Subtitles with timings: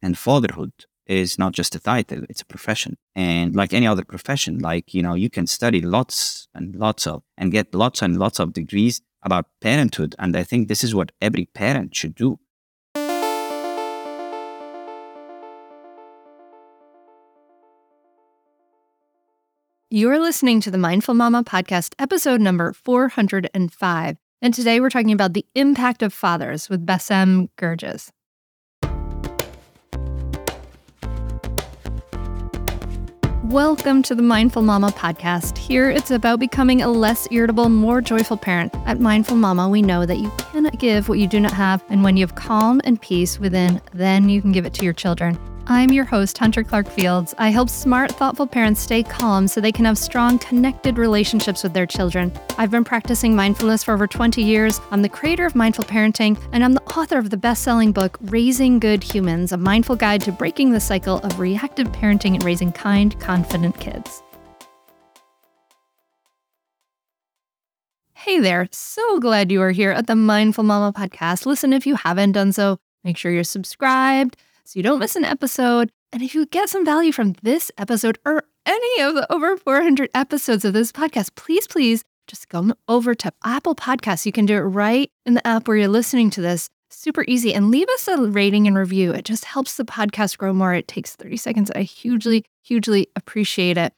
[0.00, 0.72] And fatherhood
[1.06, 2.96] is not just a title, it's a profession.
[3.16, 7.22] And like any other profession, like, you know, you can study lots and lots of
[7.36, 10.14] and get lots and lots of degrees about parenthood.
[10.18, 12.38] And I think this is what every parent should do.
[19.90, 24.16] You're listening to the Mindful Mama podcast, episode number 405.
[24.42, 28.10] And today we're talking about the impact of fathers with Bassem Gerges.
[33.48, 35.56] Welcome to the Mindful Mama podcast.
[35.56, 38.74] Here it's about becoming a less irritable, more joyful parent.
[38.84, 42.04] At Mindful Mama, we know that you cannot give what you do not have, and
[42.04, 45.38] when you have calm and peace within, then you can give it to your children.
[45.70, 47.34] I'm your host, Hunter Clarke-Fields.
[47.36, 51.74] I help smart, thoughtful parents stay calm so they can have strong, connected relationships with
[51.74, 52.32] their children.
[52.56, 54.80] I've been practicing mindfulness for over 20 years.
[54.90, 58.16] I'm the creator of Mindful Parenting, and I'm the author of the best selling book,
[58.22, 62.72] Raising Good Humans A Mindful Guide to Breaking the Cycle of Reactive Parenting and Raising
[62.72, 64.22] Kind, Confident Kids.
[68.14, 71.44] Hey there, so glad you are here at the Mindful Mama podcast.
[71.44, 74.38] Listen, if you haven't done so, make sure you're subscribed
[74.68, 75.90] so you don't miss an episode.
[76.12, 80.10] And if you get some value from this episode or any of the over 400
[80.14, 84.26] episodes of this podcast, please, please just go over to Apple Podcasts.
[84.26, 86.68] You can do it right in the app where you're listening to this.
[86.90, 87.54] Super easy.
[87.54, 89.12] And leave us a rating and review.
[89.12, 90.74] It just helps the podcast grow more.
[90.74, 91.70] It takes 30 seconds.
[91.74, 93.94] I hugely, hugely appreciate it.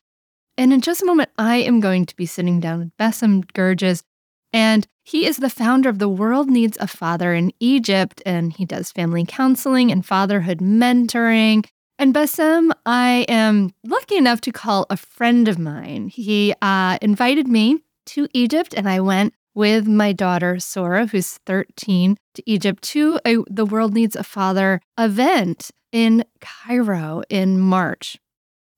[0.56, 4.04] And in just a moment, I am going to be sitting down with Bassem Gerges,
[4.52, 8.64] and he is the founder of The World Needs a Father in Egypt, and he
[8.64, 11.66] does family counseling and fatherhood mentoring.
[11.98, 16.08] And Bassem, I am lucky enough to call a friend of mine.
[16.08, 22.16] He uh, invited me to Egypt, and I went with my daughter, Sora, who's 13,
[22.34, 28.16] to Egypt to a The World Needs a Father event in Cairo in March.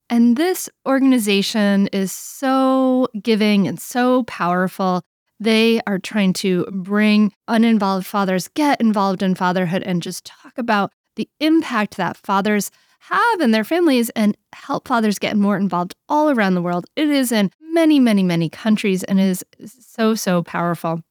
[0.09, 5.01] And this organization is so giving and so powerful.
[5.43, 10.93] They are trying to bring uninvolved fathers get involved in fatherhood and just talk about
[11.17, 12.71] the impact that fathers
[13.01, 16.85] have in their families and help fathers get more involved all around the world.
[16.95, 21.01] It is in many, many, many countries and is so, so powerful.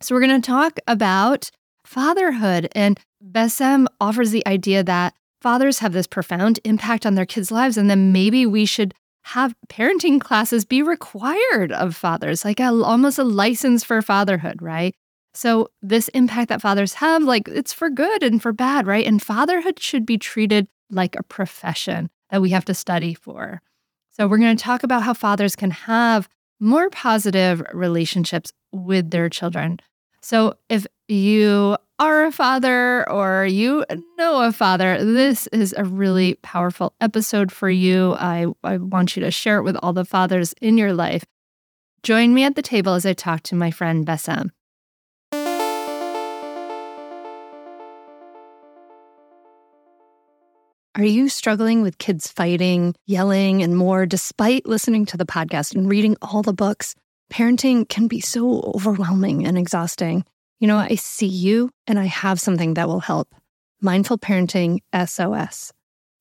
[0.00, 1.50] So, we're going to talk about
[1.84, 2.66] fatherhood.
[2.72, 7.76] And Bassem offers the idea that fathers have this profound impact on their kids' lives,
[7.76, 8.94] and then maybe we should
[9.30, 14.94] have parenting classes be required of fathers, like a, almost a license for fatherhood, right?
[15.32, 19.06] So, this impact that fathers have, like it's for good and for bad, right?
[19.06, 23.62] And fatherhood should be treated like a profession that we have to study for.
[24.10, 29.28] So, we're going to talk about how fathers can have more positive relationships with their
[29.28, 29.78] children.
[30.20, 33.84] So, if you are a father or you
[34.16, 38.14] know a father, this is a really powerful episode for you.
[38.18, 41.24] I, I want you to share it with all the fathers in your life.
[42.02, 44.48] Join me at the table as I talk to my friend Bassem.
[50.96, 55.88] Are you struggling with kids fighting, yelling, and more despite listening to the podcast and
[55.88, 56.94] reading all the books?
[57.30, 60.24] Parenting can be so overwhelming and exhausting.
[60.60, 63.34] You know, I see you and I have something that will help.
[63.80, 65.72] Mindful Parenting SOS.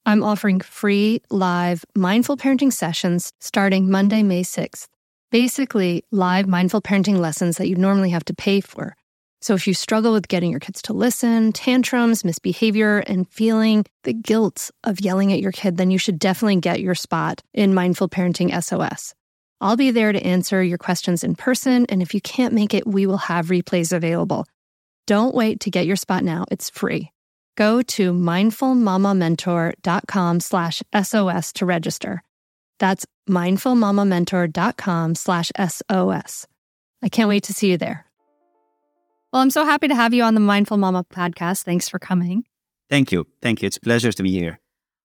[0.06, 4.88] I'm offering free live mindful parenting sessions starting Monday, May 6th.
[5.30, 8.96] Basically, live mindful parenting lessons that you normally have to pay for.
[9.42, 14.14] So if you struggle with getting your kids to listen, tantrums, misbehavior, and feeling the
[14.14, 18.10] guilt of yelling at your kid, then you should definitely get your spot in Mindful
[18.10, 19.14] Parenting SOS.
[19.62, 22.88] I'll be there to answer your questions in person, and if you can't make it,
[22.88, 24.46] we will have replays available.
[25.06, 26.46] Don't wait to get your spot now.
[26.50, 27.12] It's free.
[27.58, 32.24] Go to mindfulmamamentor.com slash SOS to register.
[32.80, 36.48] That's mindfulmamamentor.com slash SOS.
[37.02, 38.06] I can't wait to see you there.
[39.34, 41.64] Well, I'm so happy to have you on the Mindful Mama podcast.
[41.64, 42.46] Thanks for coming.
[42.90, 43.28] Thank you.
[43.42, 43.68] Thank you.
[43.68, 44.60] It's a pleasure to be here.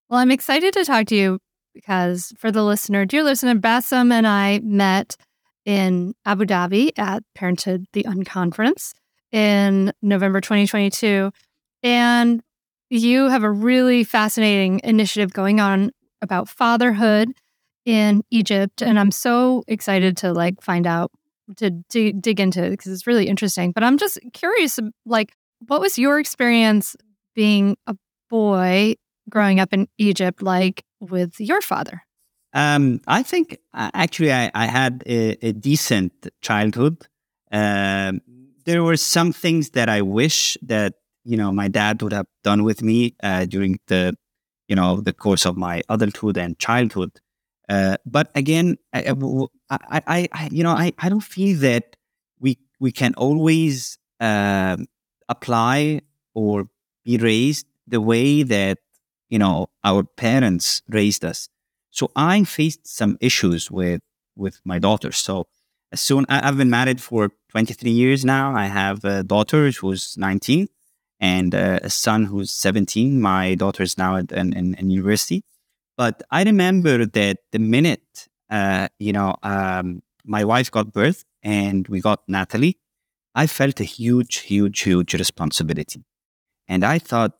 [0.09, 1.41] Well, I'm excited to talk to you
[1.75, 5.17] because for the listener, dear listener, Bassem and I met
[5.65, 8.93] in Abu Dhabi at Parenthood the Unconference
[9.33, 11.31] in November 2022.
[11.83, 12.43] And
[12.91, 15.91] you have a really fascinating initiative going on
[16.23, 17.33] about fatherhood
[17.85, 18.83] in Egypt.
[18.83, 21.11] And I'm so excited to like find out
[21.57, 23.73] to d- dig into it because it's really interesting.
[23.73, 25.35] But I'm just curious, like,
[25.67, 26.97] what was your experience
[27.35, 27.97] being a
[28.31, 28.95] boy
[29.29, 32.03] growing up in Egypt like with your father?
[32.53, 37.09] Um, I think uh, actually I, I had a, a, decent childhood.
[37.51, 38.21] Um,
[38.65, 40.95] there were some things that I wish that
[41.25, 44.15] you know my dad would have done with me uh, during the
[44.69, 47.11] you know the course of my adulthood and childhood.
[47.69, 49.15] Uh, but again, I,
[49.71, 51.97] I, I, you know, I, I don't feel that
[52.39, 54.77] we we can always uh,
[55.29, 56.03] apply
[56.35, 56.69] or
[57.05, 58.79] be raised the way that
[59.35, 59.57] you know
[59.91, 61.49] our parents raised us.
[61.91, 64.01] So I faced some issues with
[64.37, 65.13] with my daughter.
[65.13, 65.35] So
[65.93, 68.47] as soon I've been married for 23 years now.
[68.65, 70.69] I have a daughter who's 19
[71.21, 73.21] and a son who's 17.
[73.21, 75.45] My daughter is now at an university.
[75.97, 81.87] But I remember that the minute, uh, you know, um, my wife got birth and
[81.89, 82.79] we got Natalie,
[83.35, 86.05] I felt a huge, huge, huge responsibility.
[86.69, 87.33] And I thought,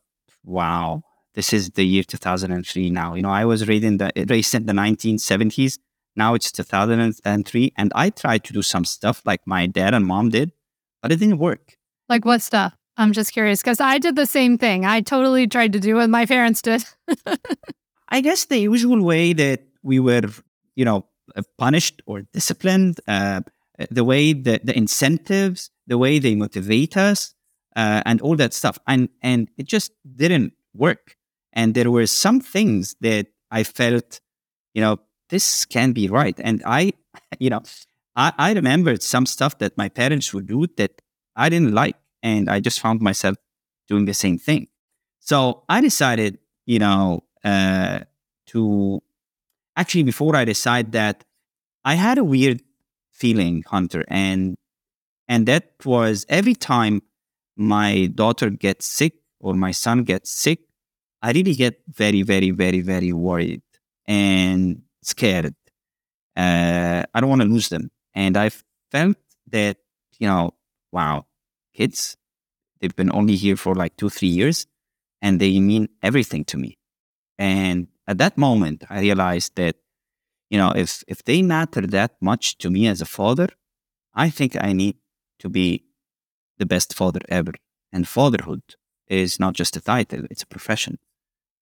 [0.45, 1.04] wow,
[1.35, 3.13] this is the year 2003 now.
[3.13, 5.77] You know, I was in the, raised in the 1970s.
[6.15, 7.73] Now it's 2003.
[7.77, 10.53] And I tried to do some stuff like my dad and mom did,
[11.01, 11.77] but it didn't work.
[12.07, 12.73] Like what stuff?
[12.97, 14.85] I'm just curious because I did the same thing.
[14.85, 16.85] I totally tried to do what my parents did.
[18.09, 20.21] I guess the usual way that we were,
[20.75, 21.05] you know,
[21.35, 23.41] uh, punished or disciplined, uh,
[23.91, 27.33] the way that the incentives, the way they motivate us,
[27.75, 31.17] uh, and all that stuff, and and it just didn't work.
[31.55, 34.19] And there were some things that I felt,
[34.73, 34.99] you know,
[35.29, 36.37] this can be right.
[36.43, 36.93] And I,
[37.39, 37.61] you know,
[38.15, 41.01] I, I remembered some stuff that my parents would do that
[41.35, 43.35] I didn't like, and I just found myself
[43.87, 44.67] doing the same thing.
[45.19, 48.01] So I decided, you know, uh,
[48.47, 49.01] to
[49.75, 51.23] actually before I decide that
[51.83, 52.61] I had a weird
[53.11, 54.55] feeling, Hunter, and
[55.27, 57.01] and that was every time
[57.55, 60.59] my daughter gets sick or my son gets sick,
[61.21, 63.63] I really get very, very, very, very worried
[64.07, 65.55] and scared.
[66.35, 68.51] Uh, I don't want to lose them, and I
[68.91, 69.17] felt
[69.47, 69.77] that
[70.19, 70.53] you know,
[70.91, 71.25] wow,
[71.73, 72.17] kids,
[72.79, 74.67] they've been only here for like two, three years,
[75.21, 76.77] and they mean everything to me.
[77.37, 79.75] And at that moment, I realized that,
[80.49, 83.49] you know, if, if they matter that much to me as a father,
[84.13, 84.97] I think I need
[85.39, 85.85] to be
[86.57, 87.53] the best father ever.
[87.91, 88.61] And fatherhood
[89.07, 90.97] is not just a title, it's a profession.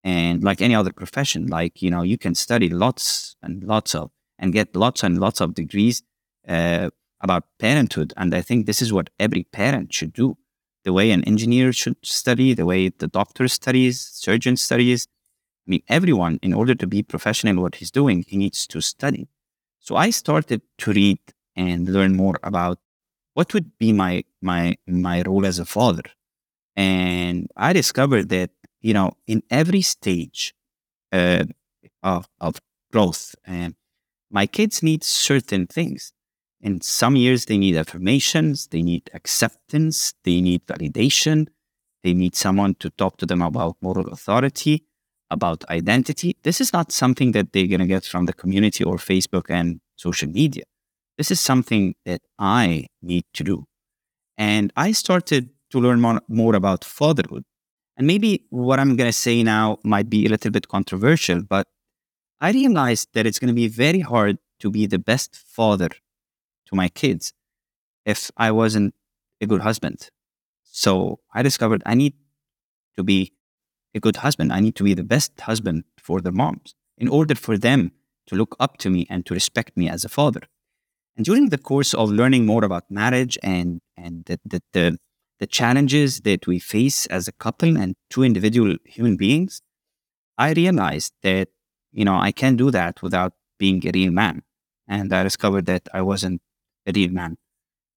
[0.05, 4.11] And like any other profession, like, you know, you can study lots and lots of,
[4.39, 6.03] and get lots and lots of degrees
[6.49, 6.91] uh,
[7.21, 8.13] about parenthood.
[8.17, 10.37] And I think this is what every parent should do.
[10.85, 15.07] The way an engineer should study, the way the doctor studies, surgeon studies,
[15.67, 18.81] I mean, everyone, in order to be professional in what he's doing, he needs to
[18.81, 19.29] study.
[19.79, 21.21] So I started to read
[21.55, 22.79] and learn more about
[23.35, 26.03] what would be my my my role as a father.
[26.77, 30.55] And I discovered that, you know, in every stage
[31.13, 31.45] uh,
[32.03, 32.61] of, of
[32.91, 33.75] growth, and
[34.31, 36.13] my kids need certain things.
[36.61, 41.49] In some years, they need affirmations, they need acceptance, they need validation,
[42.03, 44.87] they need someone to talk to them about moral authority
[45.33, 48.97] about identity, this is not something that they're going to get from the community or
[48.97, 50.65] Facebook and social media.
[51.17, 53.65] This is something that I need to do.
[54.37, 57.45] And I started to learn more, more about fatherhood.
[57.97, 61.67] And maybe what I'm going to say now might be a little bit controversial, but
[62.41, 65.89] I realized that it's going to be very hard to be the best father
[66.67, 67.33] to my kids
[68.07, 68.95] if I wasn't
[69.41, 70.11] a good husband.
[70.63, 72.15] So I discovered I need
[72.97, 73.33] to be
[73.95, 74.53] a good husband.
[74.53, 77.93] I need to be the best husband for their moms in order for them
[78.27, 80.43] to look up to me and to respect me as a father.
[81.17, 84.99] And during the course of learning more about marriage and, and the, the, the,
[85.43, 89.61] the challenges that we face as a couple and two individual human beings,
[90.39, 91.49] I realized that,
[91.91, 94.45] you know, I can't do that without being a real man.
[94.87, 96.43] And I discovered that I wasn't
[96.87, 97.39] a real man.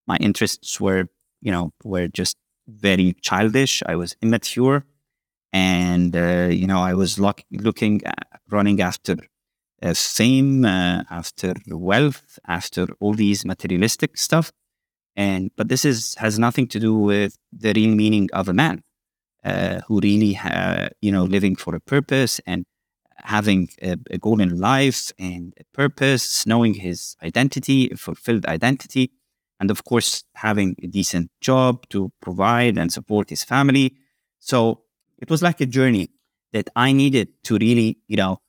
[0.07, 1.07] My interests were,
[1.39, 2.35] you know, were just
[2.67, 3.83] very childish.
[3.85, 4.83] I was immature
[5.53, 8.01] and uh, you know I was look, looking,
[8.49, 9.17] running after
[9.83, 14.51] uh, fame, after wealth, after all these materialistic stuff,
[15.15, 18.83] and but this is has nothing to do with the real meaning of a man
[19.43, 22.65] uh, who really ha- you know living for a purpose and
[23.23, 29.11] having a, a goal in life and a purpose, knowing his identity, fulfilled identity,
[29.59, 33.95] and of course having a decent job to provide and support his family.
[34.39, 34.81] So
[35.17, 36.09] it was like a journey
[36.53, 38.39] that I needed to really, you know,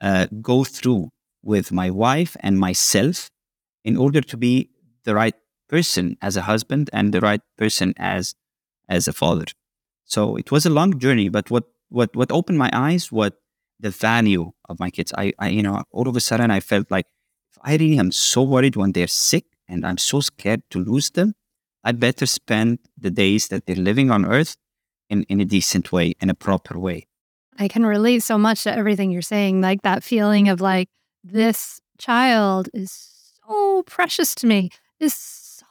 [0.00, 1.10] uh, go through
[1.42, 3.30] with my wife and myself
[3.84, 4.70] in order to be
[5.04, 5.34] the right
[5.68, 8.34] person as a husband and the right person as
[8.88, 9.46] as a father.
[10.04, 13.34] So it was a long journey, but what what what opened my eyes, what
[13.80, 15.12] the value of my kids.
[15.16, 17.06] I, I you know, all of a sudden I felt like
[17.52, 21.10] if I really am so worried when they're sick and I'm so scared to lose
[21.10, 21.34] them,
[21.82, 24.56] I'd better spend the days that they're living on earth
[25.10, 27.06] in, in a decent way, in a proper way.
[27.58, 30.88] I can relate so much to everything you're saying, like that feeling of like,
[31.22, 32.90] this child is
[33.46, 35.14] so precious to me, is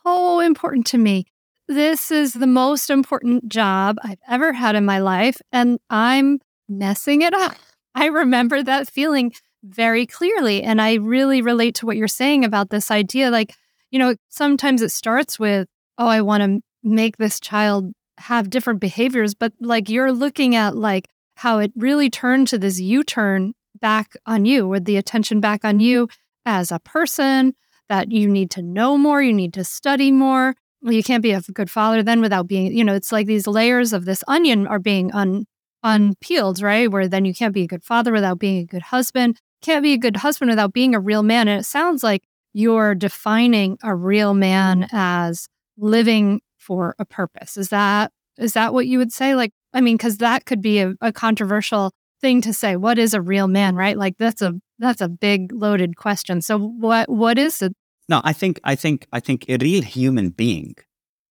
[0.05, 1.25] so important to me.
[1.67, 7.21] This is the most important job I've ever had in my life, and I'm messing
[7.21, 7.55] it up.
[7.95, 9.33] I remember that feeling
[9.63, 10.61] very clearly.
[10.61, 13.31] And I really relate to what you're saying about this idea.
[13.31, 13.55] Like,
[13.91, 15.67] you know, sometimes it starts with,
[15.97, 20.75] oh, I want to make this child have different behaviors, but like you're looking at
[20.75, 25.39] like how it really turned to this U turn back on you, with the attention
[25.39, 26.07] back on you
[26.45, 27.53] as a person,
[27.93, 30.55] that you need to know more, you need to study more.
[30.81, 33.45] Well, you can't be a good father then without being, you know, it's like these
[33.45, 35.45] layers of this onion are being un,
[35.83, 36.89] unpeeled, right?
[36.89, 39.93] Where then you can't be a good father without being a good husband, can't be
[39.93, 41.47] a good husband without being a real man.
[41.47, 44.95] And it sounds like you're defining a real man mm-hmm.
[44.95, 45.47] as
[45.77, 47.57] living for a purpose.
[47.57, 49.35] Is that is that what you would say?
[49.35, 52.75] Like, I mean, because that could be a, a controversial thing to say.
[52.75, 53.95] What is a real man, right?
[53.95, 56.41] Like that's a that's a big loaded question.
[56.41, 57.73] So what what is it?
[58.09, 60.75] No, I think I think I think a real human being.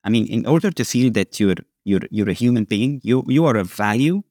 [0.05, 3.45] I mean, in order to feel that you're you're you're a human being, you you
[3.45, 4.23] are a value,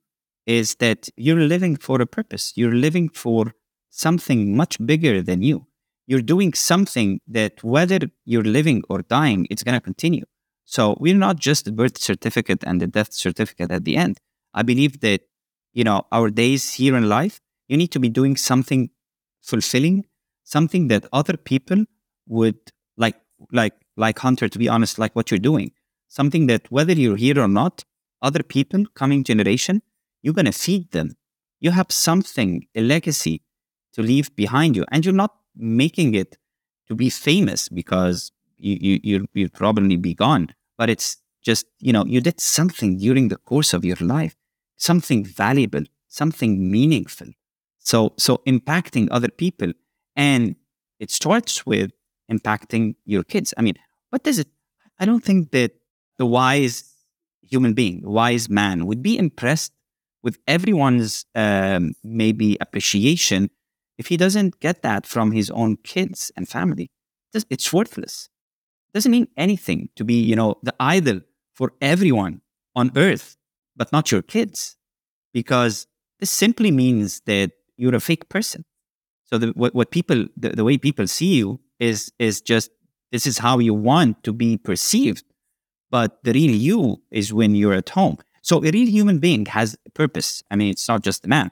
[0.45, 2.53] is that you're living for a purpose.
[2.55, 3.53] You're living for
[3.89, 5.67] something much bigger than you.
[6.07, 10.25] You're doing something that whether you're living or dying, it's to continue.
[10.65, 14.17] So we're not just the birth certificate and the death certificate at the end.
[14.53, 15.21] I believe that,
[15.73, 18.89] you know, our days here in life, you need to be doing something
[19.41, 20.05] fulfilling,
[20.43, 21.85] something that other people
[22.31, 22.57] would
[22.97, 23.17] like,
[23.51, 25.71] like, like Hunter, to be honest, like what you're doing,
[26.07, 27.83] something that whether you're here or not,
[28.21, 29.81] other people, coming generation,
[30.21, 31.15] you're going to feed them.
[31.59, 33.43] You have something, a legacy
[33.93, 34.85] to leave behind you.
[34.91, 36.37] And you're not making it
[36.87, 40.53] to be famous because you, you, you, you'll probably be gone.
[40.77, 44.35] But it's just, you know, you did something during the course of your life,
[44.77, 47.27] something valuable, something meaningful.
[47.79, 49.73] So, so impacting other people.
[50.15, 50.55] And
[50.99, 51.91] it starts with
[52.31, 53.53] impacting your kids.
[53.57, 53.75] I mean,
[54.09, 54.47] what does it?
[54.99, 55.71] I don't think that
[56.17, 56.93] the wise
[57.41, 59.73] human being, the wise man would be impressed
[60.23, 63.49] with everyone's um, maybe appreciation
[64.01, 66.89] if he doesn't get that from his own kids and family
[67.33, 68.29] it's worthless
[68.89, 71.21] it doesn't mean anything to be you know the idol
[71.53, 72.41] for everyone
[72.75, 73.37] on earth
[73.75, 74.75] but not your kids
[75.33, 75.87] because
[76.19, 78.65] this simply means that you're a fake person
[79.23, 82.71] so the, what, what people the, the way people see you is is just
[83.11, 85.25] this is how you want to be perceived
[85.89, 89.77] but the real you is when you're at home so a real human being has
[89.85, 90.43] a purpose.
[90.49, 91.51] I mean, it's not just a man,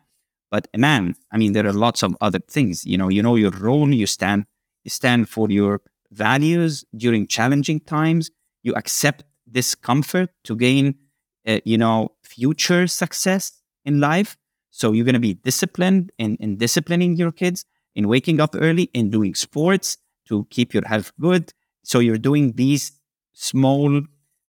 [0.50, 1.16] but a man.
[1.32, 2.86] I mean, there are lots of other things.
[2.86, 3.94] You know, you know your role.
[3.94, 4.46] You stand.
[4.84, 5.82] You stand for your
[6.12, 8.32] values during challenging times.
[8.64, 10.96] You accept discomfort to gain,
[11.48, 13.54] uh, you know, future success
[13.86, 14.36] in life.
[14.72, 18.84] So you're going to be disciplined in, in disciplining your kids, in waking up early,
[18.94, 19.98] in doing sports
[20.30, 21.54] to keep your health good.
[21.84, 22.94] So you're doing these
[23.34, 24.02] small,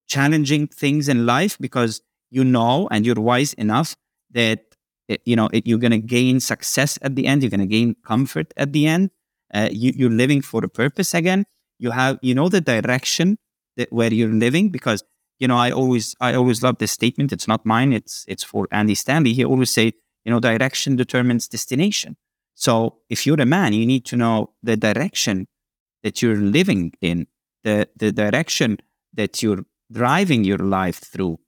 [0.07, 3.95] challenging things in life because you know and you're wise enough
[4.31, 4.59] that
[5.07, 7.65] it, you know it, you're going to gain success at the end you're going to
[7.65, 9.11] gain comfort at the end.
[9.53, 11.45] Uh, you, you're living for a purpose again.
[11.79, 13.37] You have you know the direction
[13.77, 15.03] that where you're living because
[15.39, 17.31] you know i always i always love this statement.
[17.31, 17.93] It's not mine.
[17.93, 19.33] It's it's for andy stanley.
[19.33, 22.17] He always say you know direction determines destination.
[22.53, 25.47] So if you're a man you need to know the direction
[26.05, 27.25] that you're living in
[27.63, 28.77] the the direction
[29.13, 31.39] that you're driving your life through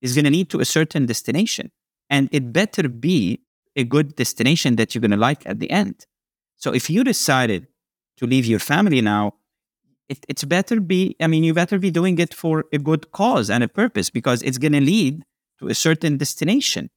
[0.00, 1.72] is going to lead to a certain destination.
[2.08, 3.40] And it better be
[3.74, 6.06] a good destination that you're going to like at the end.
[6.56, 7.66] So if you decided
[8.18, 9.34] to leave your family now,
[10.08, 13.50] it, it's better be, I mean, you better be doing it for a good cause
[13.50, 15.24] and a purpose because it's going to lead
[15.58, 16.90] to a certain destination.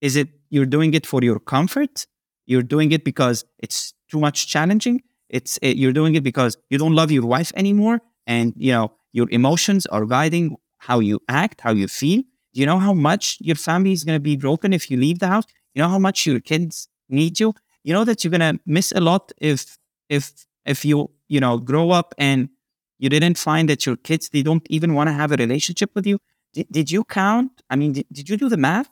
[0.00, 2.06] Is it you're doing it for your comfort?
[2.46, 5.02] You're doing it because it's too much challenging?
[5.28, 8.92] It's it, you're doing it because you don't love your wife anymore and you know
[9.12, 12.22] your emotions are guiding how you act, how you feel.
[12.52, 15.18] Do you know how much your family is going to be broken if you leave
[15.18, 15.44] the house?
[15.74, 17.54] You know how much your kids need you?
[17.82, 19.76] You know that you're going to miss a lot if
[20.08, 20.32] if
[20.64, 22.48] if you you know grow up and
[22.98, 26.06] you didn't find that your kids they don't even want to have a relationship with
[26.06, 26.18] you.
[26.52, 27.50] Did, did you count?
[27.68, 28.88] I mean, did, did you do the math?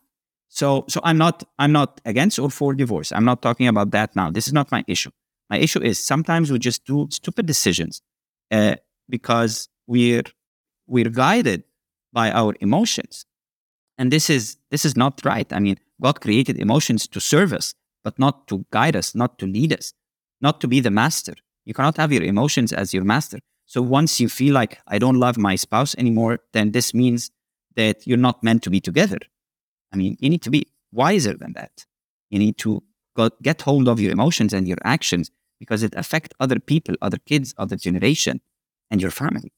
[0.48, 3.12] So so I'm not I'm not against or for divorce.
[3.12, 4.30] I'm not talking about that now.
[4.30, 5.10] This is not my issue.
[5.52, 8.00] My issue is sometimes we just do stupid decisions
[8.50, 8.76] uh,
[9.11, 10.25] because we're
[10.87, 11.64] we're guided
[12.11, 13.26] by our emotions
[13.99, 15.52] and this is this is not right.
[15.52, 19.47] I mean, God created emotions to serve us, but not to guide us, not to
[19.47, 19.92] lead us,
[20.40, 21.35] not to be the master.
[21.66, 23.40] You cannot have your emotions as your master.
[23.66, 27.30] So once you feel like I don't love my spouse anymore, then this means
[27.76, 29.18] that you're not meant to be together.
[29.92, 31.85] I mean, you need to be wiser than that.
[32.30, 32.82] You need to
[33.42, 35.30] get hold of your emotions and your actions
[35.62, 38.40] because it affects other people, other kids, other generation,
[38.90, 39.52] and your family.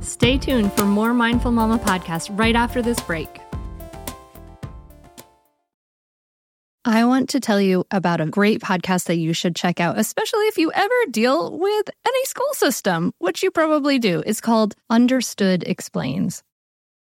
[0.00, 3.28] Stay tuned for more Mindful Mama podcast right after this break.
[6.86, 10.46] I want to tell you about a great podcast that you should check out, especially
[10.46, 14.22] if you ever deal with any school system, which you probably do.
[14.24, 16.42] It's called Understood Explains.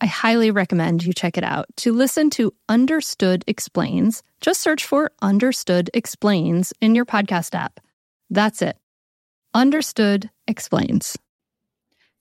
[0.00, 1.66] I highly recommend you check it out.
[1.78, 7.80] To listen to Understood Explains, just search for Understood Explains in your podcast app.
[8.28, 8.76] That's it.
[9.54, 11.16] Understood Explains.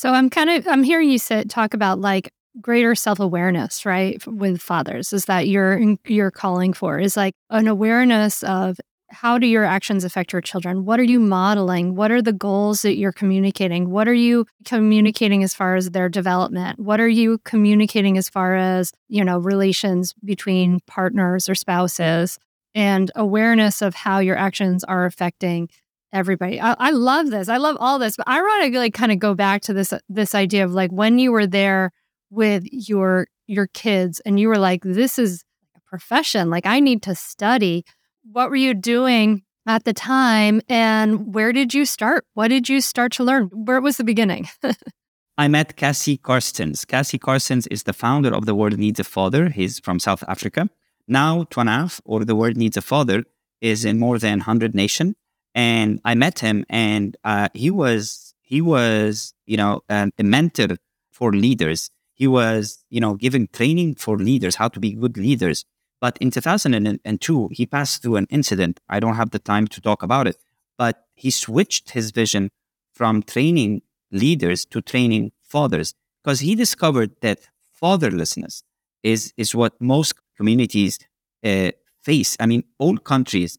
[0.00, 4.26] So I'm kind of I'm hearing you say, talk about like greater self-awareness, right?
[4.26, 8.78] With fathers is that you're you're calling for is like an awareness of
[9.10, 10.86] how do your actions affect your children?
[10.86, 11.96] What are you modeling?
[11.96, 13.90] What are the goals that you're communicating?
[13.90, 16.78] What are you communicating as far as their development?
[16.78, 22.38] What are you communicating as far as, you know, relations between partners or spouses?
[22.74, 25.68] And awareness of how your actions are affecting
[26.12, 26.60] everybody.
[26.60, 27.48] I, I love this.
[27.48, 29.92] I love all this, but I want to like kind of go back to this
[30.08, 31.92] this idea of like when you were there
[32.30, 35.44] with your your kids and you were like, this is
[35.76, 36.50] a profession.
[36.50, 37.84] Like I need to study.
[38.30, 42.24] What were you doing at the time, and where did you start?
[42.34, 43.50] What did you start to learn?
[43.52, 44.48] Where was the beginning?
[45.38, 46.86] I met Cassie Carstens.
[46.86, 49.48] Cassie Carstens is the founder of The World Needs a Father.
[49.48, 50.68] He's from South Africa.
[51.08, 53.24] Now, Twanaf, or The World Needs a Father,
[53.60, 55.14] is in more than 100 nations
[55.54, 60.76] and I met him, and uh, he was he was you know um, a mentor
[61.10, 61.90] for leaders.
[62.14, 65.64] He was you know giving training for leaders how to be good leaders.
[66.00, 68.80] But in 2002, he passed through an incident.
[68.88, 70.36] I don't have the time to talk about it,
[70.78, 72.50] but he switched his vision
[72.94, 77.48] from training leaders to training fathers because he discovered that
[77.80, 78.62] fatherlessness
[79.02, 80.98] is is what most communities
[81.44, 81.70] uh,
[82.02, 82.36] face.
[82.40, 83.58] I mean, all countries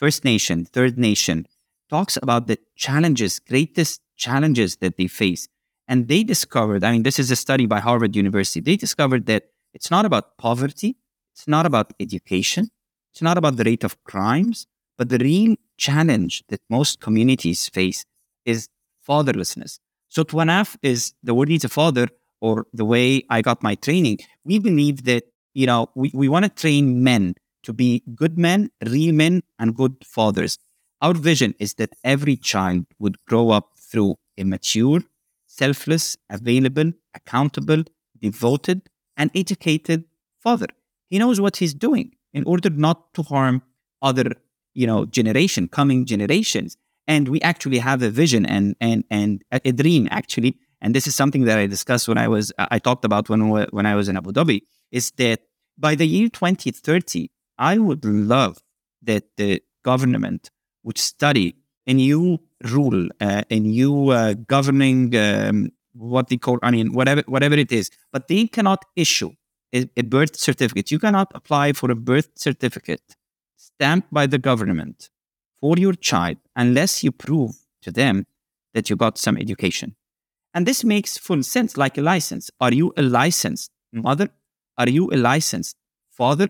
[0.00, 1.46] First Nation, Third Nation,
[1.90, 5.46] talks about the challenges, greatest challenges that they face.
[5.86, 9.42] And they discovered, I mean, this is a study by Harvard University, they discovered that
[9.74, 10.96] it's not about poverty,
[11.34, 12.70] it's not about education,
[13.12, 18.06] it's not about the rate of crimes, but the real challenge that most communities face
[18.46, 18.68] is
[19.06, 19.80] fatherlessness.
[20.08, 22.08] So Twanaf is the world needs a father,
[22.40, 24.20] or the way I got my training.
[24.44, 28.70] We believe that, you know, we, we want to train men to be good men,
[28.86, 30.58] real men, and good fathers.
[31.02, 35.00] Our vision is that every child would grow up through a mature,
[35.46, 37.84] selfless, available, accountable,
[38.20, 40.04] devoted, and educated
[40.38, 40.66] father.
[41.08, 43.62] He knows what he's doing in order not to harm
[44.02, 44.32] other,
[44.74, 46.76] you know, generation, coming generations.
[47.06, 50.56] And we actually have a vision and and and a dream actually.
[50.80, 53.86] And this is something that I discussed when I was I talked about when when
[53.86, 54.60] I was in Abu Dhabi.
[54.92, 55.40] Is that
[55.76, 58.58] by the year 2030, I would love
[59.02, 60.50] that the government
[60.82, 66.70] would study a new rule, uh, a new uh, governing um, what they call, I
[66.70, 69.30] mean, whatever whatever it is, but they cannot issue
[69.74, 70.90] a, a birth certificate.
[70.90, 73.16] You cannot apply for a birth certificate
[73.56, 75.10] stamped by the government
[75.60, 78.26] for your child unless you prove to them
[78.72, 79.96] that you got some education.
[80.54, 82.50] And this makes full sense, like a license.
[82.60, 84.30] Are you a licensed mother?
[84.78, 85.76] Are you a licensed
[86.10, 86.48] father?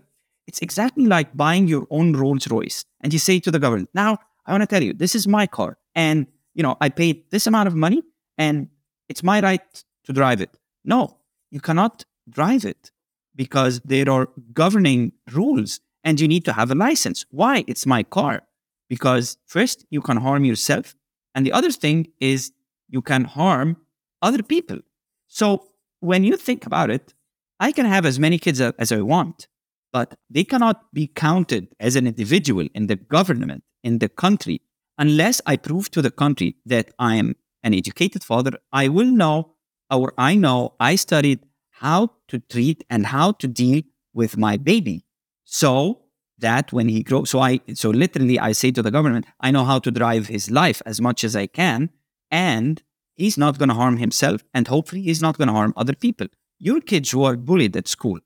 [0.51, 2.85] It's exactly like buying your own Rolls Royce.
[3.01, 5.47] And you say to the government, now I want to tell you, this is my
[5.47, 5.79] car.
[5.95, 8.03] And, you know, I paid this amount of money
[8.37, 8.69] and
[9.09, 10.51] it's my right to drive it.
[10.85, 11.19] No,
[11.53, 12.91] you cannot drive it
[13.37, 17.25] because there are governing rules and you need to have a license.
[17.31, 17.63] Why?
[17.69, 18.43] It's my car.
[18.89, 20.97] Because first, you can harm yourself.
[21.33, 22.51] And the other thing is
[22.89, 23.77] you can harm
[24.21, 24.81] other people.
[25.29, 25.69] So
[26.01, 27.15] when you think about it,
[27.61, 29.47] I can have as many kids as I want,
[29.93, 34.63] but they cannot be counted as an individual in the government, in the country,
[34.99, 38.53] unless I prove to the country that I am an educated father.
[38.73, 39.55] I will know,
[39.91, 45.05] or I know, I studied how to treat and how to deal with my baby.
[45.45, 46.03] So
[46.39, 49.65] that when he grows, so I, so literally I say to the government, I know
[49.65, 51.91] how to drive his life as much as I can.
[52.31, 52.83] And
[53.15, 54.43] he's not going to harm himself.
[54.55, 56.29] And hopefully he's not going to harm other people.
[56.59, 58.21] Your kids who are bullied at school,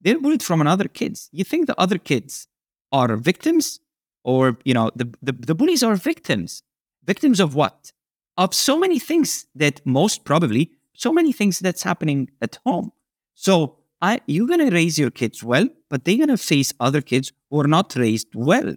[0.00, 1.28] they're bullied from another kids.
[1.32, 2.48] You think the other kids
[2.92, 3.80] are victims
[4.24, 6.62] or, you know, the, the, the bullies are victims.
[7.04, 7.92] Victims of what?
[8.36, 12.92] Of so many things that most probably, so many things that's happening at home.
[13.34, 17.00] So I, you're going to raise your kids well, but they're going to face other
[17.00, 18.74] kids who are not raised well.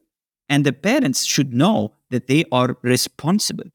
[0.50, 3.66] And the parents should know that they are responsible.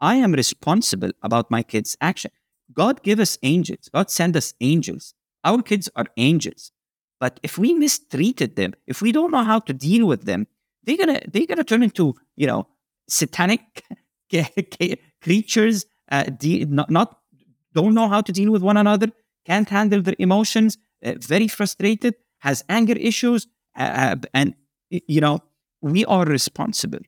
[0.00, 2.30] I am responsible about my kids' action.
[2.72, 3.88] God give us angels.
[3.92, 5.14] God send us angels.
[5.44, 6.72] Our kids are angels.
[7.22, 10.48] But if we mistreated them, if we don't know how to deal with them,
[10.82, 12.66] they're gonna they're gonna turn into you know
[13.08, 13.84] satanic
[15.22, 15.86] creatures.
[16.10, 17.20] Uh, de- not, not
[17.74, 19.06] don't know how to deal with one another,
[19.46, 24.56] can't handle their emotions, uh, very frustrated, has anger issues, uh, and
[24.90, 25.38] you know
[25.80, 26.98] we are responsible.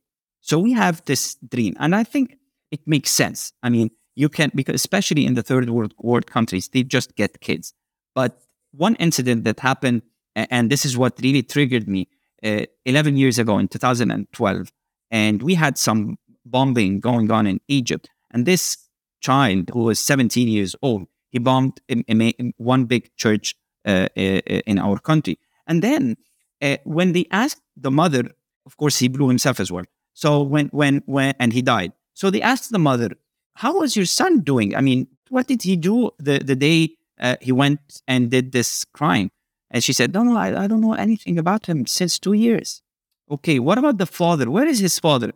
[0.42, 2.36] So we have this dream, and I think
[2.70, 3.52] it makes sense.
[3.64, 7.40] I mean, you can because especially in the third world world countries, they just get
[7.40, 7.74] kids.
[8.14, 8.43] But
[8.76, 10.02] one incident that happened,
[10.34, 12.08] and this is what really triggered me,
[12.44, 14.72] uh, 11 years ago in 2012,
[15.10, 18.76] and we had some bombing going on in Egypt, and this
[19.20, 23.54] child who was 17 years old, he bombed in, in, in one big church
[23.86, 25.38] uh, uh, in our country.
[25.66, 26.16] And then
[26.60, 28.24] uh, when they asked the mother,
[28.66, 29.84] of course, he blew himself as well.
[30.12, 31.92] So when, when, when, and he died.
[32.12, 33.10] So they asked the mother,
[33.54, 34.76] how was your son doing?
[34.76, 38.84] I mean, what did he do the, the day uh, he went and did this
[38.84, 39.30] crime?
[39.70, 42.82] And she said, no, no, I, I don't know anything about him since two years.
[43.30, 44.50] Okay, what about the father?
[44.50, 45.32] Where is his father?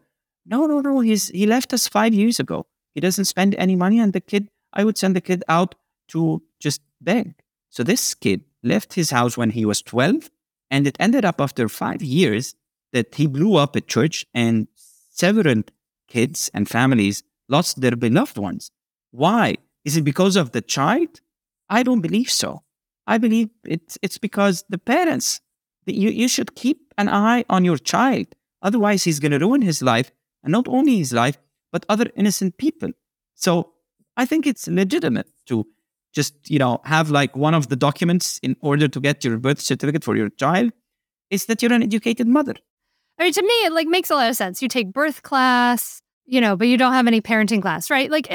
[0.46, 2.66] No, no, no, he's, he left us five years ago.
[2.94, 3.98] He doesn't spend any money.
[3.98, 5.74] And the kid, I would send the kid out
[6.08, 7.34] to just beg.
[7.70, 10.30] So this kid left his house when he was 12,
[10.70, 12.54] and it ended up after five years
[12.92, 14.68] that he blew up a church and
[15.10, 15.62] several
[16.08, 18.70] kids and families lost their beloved ones.
[19.10, 19.56] Why?
[19.84, 21.20] Is it because of the child?
[21.68, 22.62] I don't believe so.
[23.06, 25.40] I believe it's, it's because the parents,
[25.86, 28.26] you, you should keep an eye on your child.
[28.62, 30.10] Otherwise, he's going to ruin his life,
[30.42, 31.38] and not only his life,
[31.72, 32.90] but other innocent people.
[33.34, 33.72] So
[34.16, 35.66] I think it's legitimate to
[36.12, 39.60] just you know have like one of the documents in order to get your birth
[39.60, 40.72] certificate for your child
[41.30, 42.54] is that you're an educated mother
[43.18, 46.02] i mean to me it like makes a lot of sense you take birth class
[46.24, 48.26] you know but you don't have any parenting class right like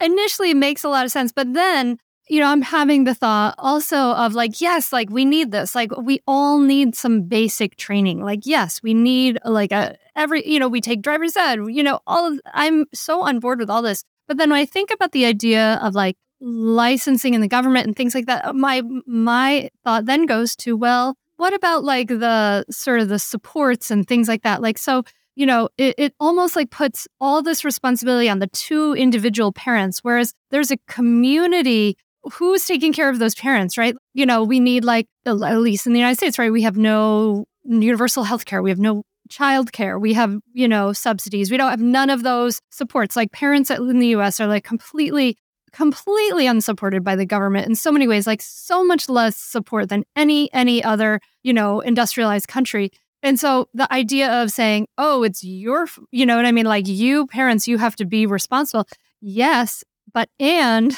[0.00, 1.96] initially it makes a lot of sense but then
[2.32, 5.90] you know i'm having the thought also of like yes like we need this like
[5.98, 8.24] we all need some basic training.
[8.24, 12.00] Like yes we need like a every you know we take driver's ed you know
[12.06, 14.02] all of i'm so on board with all this.
[14.28, 17.94] But then when i think about the idea of like licensing in the government and
[17.94, 22.64] things like that uh, my my thought then goes to well what about like the
[22.70, 24.62] sort of the supports and things like that?
[24.62, 25.02] Like so
[25.34, 29.98] you know it, it almost like puts all this responsibility on the two individual parents
[30.00, 31.96] whereas there's a community
[32.34, 33.94] who's taking care of those parents right?
[34.14, 37.44] You know we need like at least in the united states right we have no
[37.64, 41.80] universal health care we have no childcare we have you know subsidies we don't have
[41.80, 43.16] none of those supports.
[43.16, 45.36] Like parents in the us are like completely
[45.72, 50.04] completely unsupported by the government in so many ways like so much less support than
[50.14, 52.90] any any other you know industrialized country.
[53.24, 56.66] And so the idea of saying oh it's your you know what i mean?
[56.66, 58.86] Like you parents you have to be responsible.
[59.20, 59.82] Yes
[60.12, 60.96] but and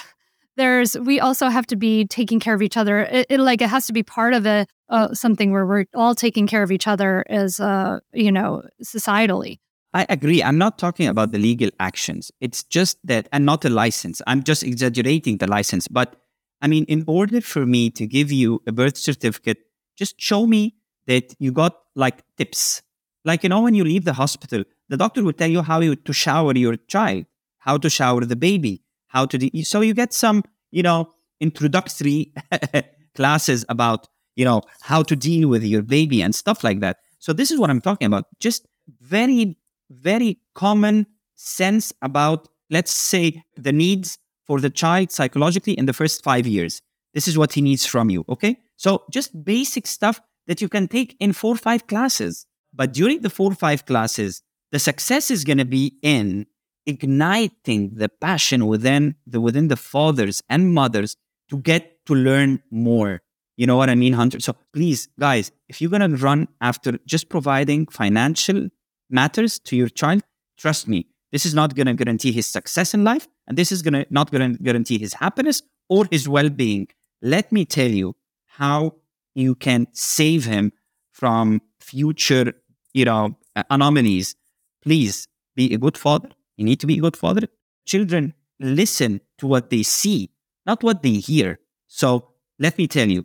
[0.57, 3.69] there's we also have to be taking care of each other it, it like it
[3.69, 6.87] has to be part of a uh, something where we're all taking care of each
[6.87, 9.59] other as uh you know societally
[9.97, 10.43] I agree.
[10.43, 12.33] I'm not talking about the legal actions.
[12.40, 14.21] It's just that, and not a license.
[14.27, 15.87] I'm just exaggerating the license.
[15.87, 16.17] But
[16.61, 19.59] I mean, in order for me to give you a birth certificate,
[19.97, 20.75] just show me
[21.07, 22.83] that you got like tips.
[23.25, 25.95] Like, you know, when you leave the hospital, the doctor will tell you how you,
[25.95, 27.27] to shower your child,
[27.59, 28.83] how to shower the baby,
[29.14, 32.35] how to, de- so you get some, you know, introductory
[33.14, 36.98] classes about, you know, how to deal with your baby and stuff like that.
[37.20, 38.27] So this is what I'm talking about.
[38.40, 38.66] Just
[39.00, 39.57] very
[39.90, 46.22] very common sense about, let's say, the needs for the child psychologically in the first
[46.22, 46.81] five years.
[47.14, 48.24] This is what he needs from you.
[48.29, 48.59] Okay.
[48.77, 52.46] So just basic stuff that you can take in four or five classes.
[52.72, 56.46] But during the four or five classes, the success is going to be in
[56.87, 61.16] igniting the passion within the within the fathers and mothers
[61.49, 63.23] to get to learn more.
[63.57, 64.40] You know what I mean, Hunter?
[64.40, 68.68] So please, guys, if you're gonna run after just providing financial
[69.11, 70.23] matters to your child,
[70.57, 74.07] trust me, this is not to guarantee his success in life, and this is to
[74.11, 76.88] not to guarantee his happiness or his well-being.
[77.23, 78.16] Let me tell you
[78.47, 78.94] how
[79.35, 80.73] you can save him
[81.12, 82.55] from future,
[82.92, 83.37] you know,
[83.70, 84.37] anomalies.
[84.83, 86.31] Please be a good father.
[86.57, 87.49] You need to be a good father.
[87.87, 90.31] Children listen to what they see,
[90.67, 91.59] not what they hear.
[91.87, 93.25] So let me tell you,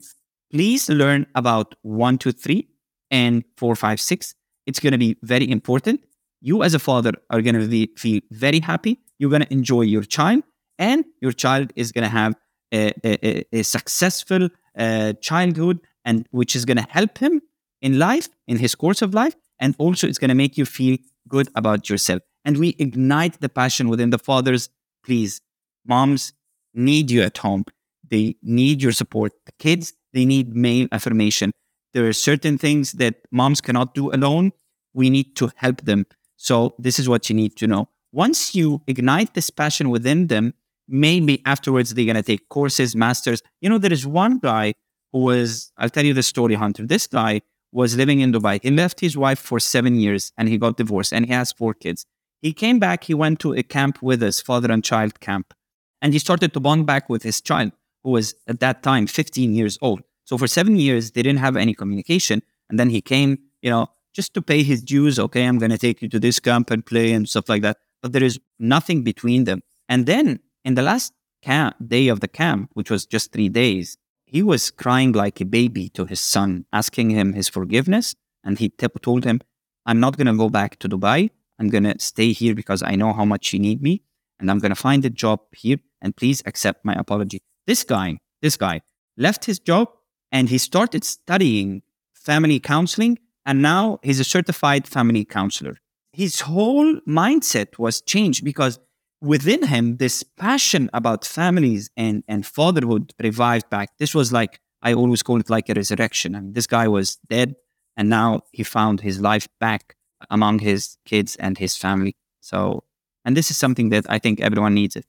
[0.52, 2.70] please learn about one, two, three,
[3.12, 4.36] and four, five, six
[4.70, 6.00] it's going to be very important.
[6.42, 9.00] You, as a father, are going to feel very happy.
[9.18, 10.44] You're going to enjoy your child,
[10.78, 12.36] and your child is going to have
[12.72, 17.42] a, a, a successful uh, childhood, and which is going to help him
[17.82, 20.98] in life, in his course of life, and also it's going to make you feel
[21.28, 22.22] good about yourself.
[22.46, 24.70] And we ignite the passion within the fathers.
[25.04, 25.42] Please,
[25.86, 26.34] moms
[26.74, 27.66] need you at home.
[28.10, 29.34] They need your support.
[29.46, 31.52] The kids, they need male affirmation.
[31.94, 34.52] There are certain things that moms cannot do alone.
[34.94, 36.06] We need to help them.
[36.38, 37.90] So, this is what you need to know.
[38.12, 40.54] Once you ignite this passion within them,
[40.88, 43.42] maybe afterwards they're going to take courses, masters.
[43.62, 44.74] You know, there is one guy
[45.12, 46.86] who was, I'll tell you the story, Hunter.
[46.86, 48.60] This guy was living in Dubai.
[48.64, 51.74] He left his wife for seven years and he got divorced and he has four
[51.74, 52.06] kids.
[52.42, 55.54] He came back, he went to a camp with us, father and child camp,
[56.02, 57.72] and he started to bond back with his child,
[58.04, 60.02] who was at that time 15 years old.
[60.30, 62.44] So for seven years, they didn't have any communication.
[62.70, 65.18] And then he came, you know, just to pay his dues.
[65.18, 67.78] Okay, I'm going to take you to this camp and play and stuff like that.
[68.02, 69.62] But there is nothing between them.
[69.88, 73.98] And then in the last camp, day of the camp, which was just three days,
[74.26, 78.16] he was crying like a baby to his son, asking him his forgiveness.
[78.44, 79.42] And he t- told him,
[79.86, 81.32] I'm not going to go back to Dubai.
[81.60, 84.04] I'm going to stay here because I know how much you need me.
[84.40, 85.78] And I'm going to find a job here.
[86.02, 87.42] And please accept my apology.
[87.68, 88.82] This guy, this guy
[89.18, 89.90] left his job
[90.32, 91.82] and he started studying
[92.14, 95.76] family counseling and now he's a certified family counselor
[96.14, 98.80] his whole mindset was changed because
[99.22, 104.94] within him this passion about families and and fatherhood revived back this was like i
[104.94, 107.56] always call it like a resurrection i mean this guy was dead
[107.98, 109.96] and now he found his life back
[110.30, 112.84] among his kids and his family so
[113.26, 115.06] and this is something that i think everyone needs it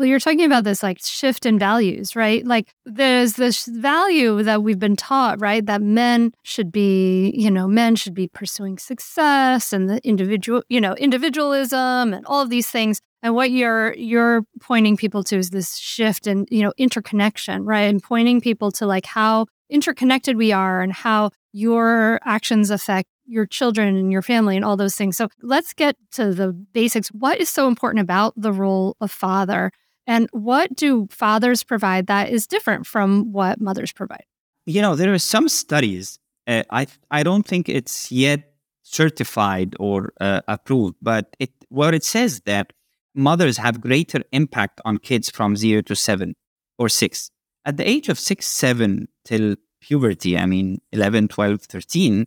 [0.00, 2.42] well, you're talking about this like shift in values, right?
[2.46, 5.66] Like there's this value that we've been taught, right?
[5.66, 10.80] That men should be, you know, men should be pursuing success and the individual, you
[10.80, 13.02] know, individualism and all of these things.
[13.22, 17.82] And what you're you're pointing people to is this shift and, you know, interconnection, right?
[17.82, 23.46] And pointing people to like how interconnected we are and how your actions affect your
[23.46, 25.16] children and your family and all those things.
[25.16, 27.08] So let's get to the basics.
[27.08, 29.70] What is so important about the role of father?
[30.06, 34.24] And what do fathers provide that is different from what mothers provide?
[34.66, 36.18] You know, there are some studies.
[36.46, 42.04] Uh, I I don't think it's yet certified or uh, approved, but it what it
[42.04, 42.72] says that
[43.14, 46.34] mothers have greater impact on kids from zero to seven
[46.78, 47.30] or six.
[47.64, 52.26] At the age of six, seven till puberty, I mean 11, 12, 13,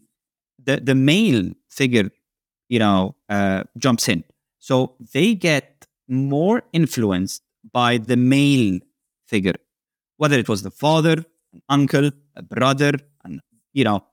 [0.65, 2.09] the, the male figure,
[2.69, 4.23] you know, uh, jumps in.
[4.59, 8.79] So they get more influenced by the male
[9.27, 9.55] figure,
[10.17, 13.41] whether it was the father, an uncle, a brother, and
[13.73, 14.03] you know,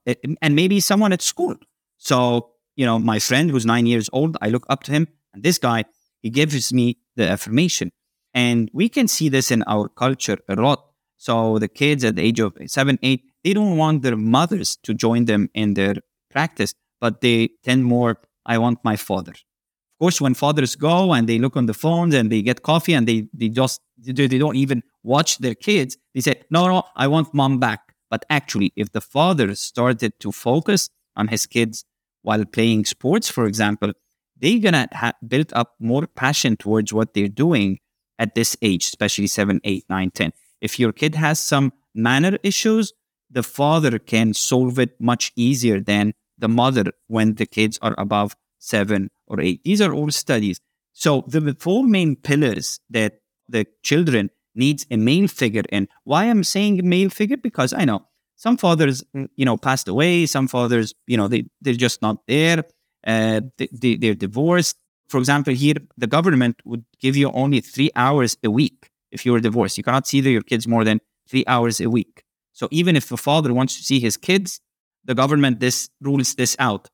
[0.41, 1.55] and maybe someone at school.
[1.99, 5.43] So, you know, my friend who's nine years old, I look up to him, and
[5.43, 5.85] this guy,
[6.23, 7.93] he gives me the affirmation.
[8.33, 10.85] And we can see this in our culture a lot.
[11.17, 14.95] So the kids at the age of seven, eight, they don't want their mothers to
[14.95, 15.97] join them in their
[16.31, 19.33] practice, but they tend more, I want my father.
[19.33, 22.95] Of course, when fathers go and they look on the phones and they get coffee
[22.95, 27.07] and they, they just, they don't even watch their kids, they say, no, no, I
[27.07, 27.81] want mom back.
[28.09, 31.85] But actually, if the father started to focus on his kids
[32.23, 33.93] while playing sports, for example,
[34.37, 37.79] they're gonna ha- build up more passion towards what they're doing
[38.19, 40.33] at this age, especially seven, eight, nine, ten.
[40.61, 42.93] If your kid has some manner issues,
[43.31, 48.35] the father can solve it much easier than the mother when the kids are above
[48.59, 49.62] seven or eight.
[49.64, 50.61] These are all studies.
[50.92, 55.88] So the four main pillars that the children needs a male figure in.
[56.05, 57.37] Why I'm saying male figure?
[57.37, 60.26] Because I know some fathers, mm, you know, passed away.
[60.26, 62.64] Some fathers, you know, they, they're just not there.
[63.07, 64.76] Uh, they, they're divorced.
[65.09, 69.33] For example, here, the government would give you only three hours a week if you
[69.33, 69.76] were divorced.
[69.76, 72.22] You cannot see your kids more than three hours a week.
[72.53, 74.61] So even if a father wants to see his kids,
[75.05, 76.89] the government this rules this out.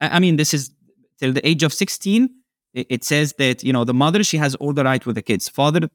[0.00, 0.72] I mean, this is
[1.18, 2.28] till the age of 16.
[2.74, 5.48] It says that, you know, the mother, she has all the right with the kids.
[5.48, 5.88] Father,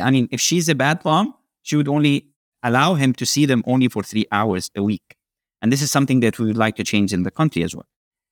[0.00, 2.28] I mean, if she's a bad mom, she would only
[2.62, 5.16] allow him to see them only for three hours a week.
[5.60, 7.86] And this is something that we would like to change in the country as well.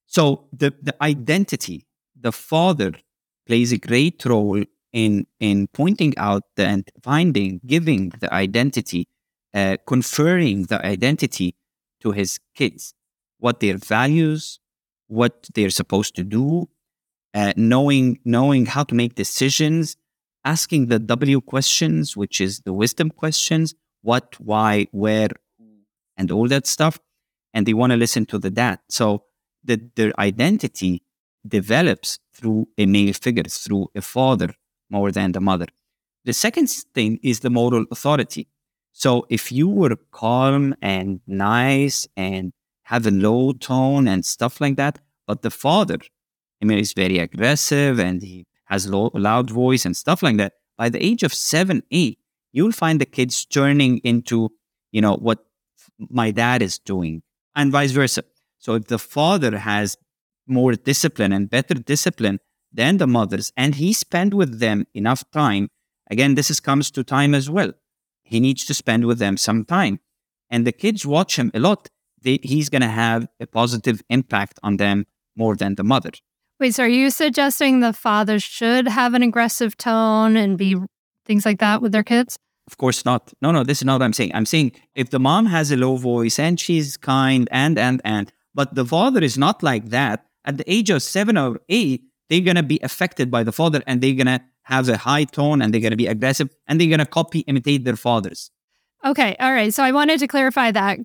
[0.07, 1.87] So the, the identity,
[2.19, 2.93] the father
[3.47, 9.09] plays a great role in, in pointing out and finding, giving the identity,
[9.53, 11.55] uh, conferring the identity
[12.01, 12.95] to his kids,
[13.39, 14.61] what their values,
[15.07, 16.69] what they're supposed to do,
[17.35, 19.97] uh, knowing, knowing how to make decisions,
[20.45, 25.31] asking the W questions, which is the wisdom questions what, why, where,
[26.17, 26.99] and all that stuff.
[27.55, 28.79] And they want to listen to the dad.
[28.89, 29.25] So
[29.65, 31.03] the, their identity
[31.47, 34.55] develops through a male figure, through a father
[34.91, 35.67] more than the mother.
[36.25, 38.49] The second thing is the moral authority.
[38.99, 44.75] So if you were calm and nice and have a low tone and stuff like
[44.75, 45.99] that, but the father,
[46.61, 50.55] I mean, is very aggressive and he has low, loud voice and stuff like that.
[50.77, 52.19] By the age of seven, eight,
[52.51, 54.51] you'll find the kids turning into,
[54.91, 55.45] you know, what
[56.11, 57.23] my dad is doing
[57.55, 58.25] and vice versa.
[58.59, 59.97] So if the father has
[60.49, 62.41] more discipline and better discipline
[62.73, 65.69] than the mothers, and he spend with them enough time,
[66.11, 67.75] again, this is, comes to time as well.
[68.29, 70.01] He needs to spend with them some time.
[70.51, 71.89] And the kids watch him a lot.
[72.21, 76.11] They, he's going to have a positive impact on them more than the mother.
[76.61, 80.77] Wait, so are you suggesting the father should have an aggressive tone and be
[81.25, 82.39] things like that with their kids?
[82.67, 83.33] Of course not.
[83.41, 84.33] No, no, this is not what I'm saying.
[84.35, 88.33] I'm saying if the mom has a low voice and she's kind and, and, and,
[88.55, 92.41] but the father is not like that, at the age of seven or eight, they're
[92.41, 95.63] going to be affected by the father and they're going to have a high tone
[95.63, 98.51] and they're going to be aggressive and they're going to copy, imitate their fathers.
[99.05, 99.37] Okay.
[99.41, 99.73] All right.
[99.73, 100.99] So I wanted to clarify that.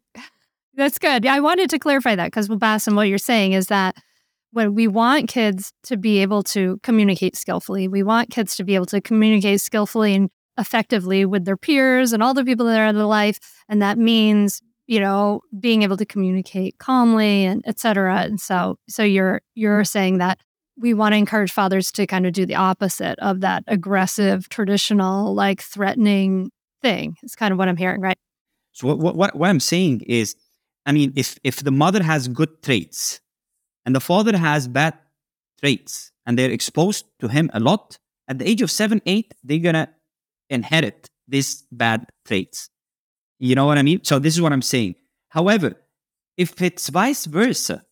[0.75, 1.23] That's good.
[1.23, 3.95] Yeah, I wanted to clarify that because, Bassem, what you're saying is that
[4.51, 8.75] when we want kids to be able to communicate skillfully, we want kids to be
[8.75, 12.87] able to communicate skillfully and effectively with their peers and all the people that are
[12.87, 13.39] in their life.
[13.69, 18.21] And that means, you know, being able to communicate calmly and etc.
[18.21, 20.39] And so, so you're, you're saying that
[20.77, 25.33] we want to encourage fathers to kind of do the opposite of that aggressive, traditional,
[25.33, 27.15] like threatening thing.
[27.23, 28.17] It's kind of what I'm hearing, right?
[28.71, 30.35] So what, what, what I'm saying is,
[30.85, 33.21] I mean, if, if the mother has good traits,
[33.85, 34.93] and the father has bad
[35.59, 39.59] traits and they're exposed to him a lot, at the age of seven, eight, they're
[39.59, 39.89] to
[40.49, 42.69] inherit these bad traits.
[43.39, 44.03] You know what I mean?
[44.03, 44.95] So this is what I'm saying.
[45.29, 45.73] However,
[46.37, 47.83] if it's vice versa,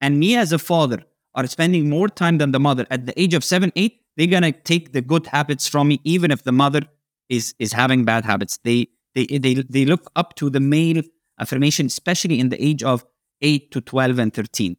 [0.00, 1.04] and me as a father
[1.34, 4.52] are spending more time than the mother at the age of seven, eight, they're gonna
[4.52, 6.82] take the good habits from me, even if the mother
[7.28, 8.58] is is having bad habits.
[8.64, 11.02] They they they they look up to the male
[11.40, 13.04] affirmation, especially in the age of
[13.40, 14.76] eight to twelve and thirteen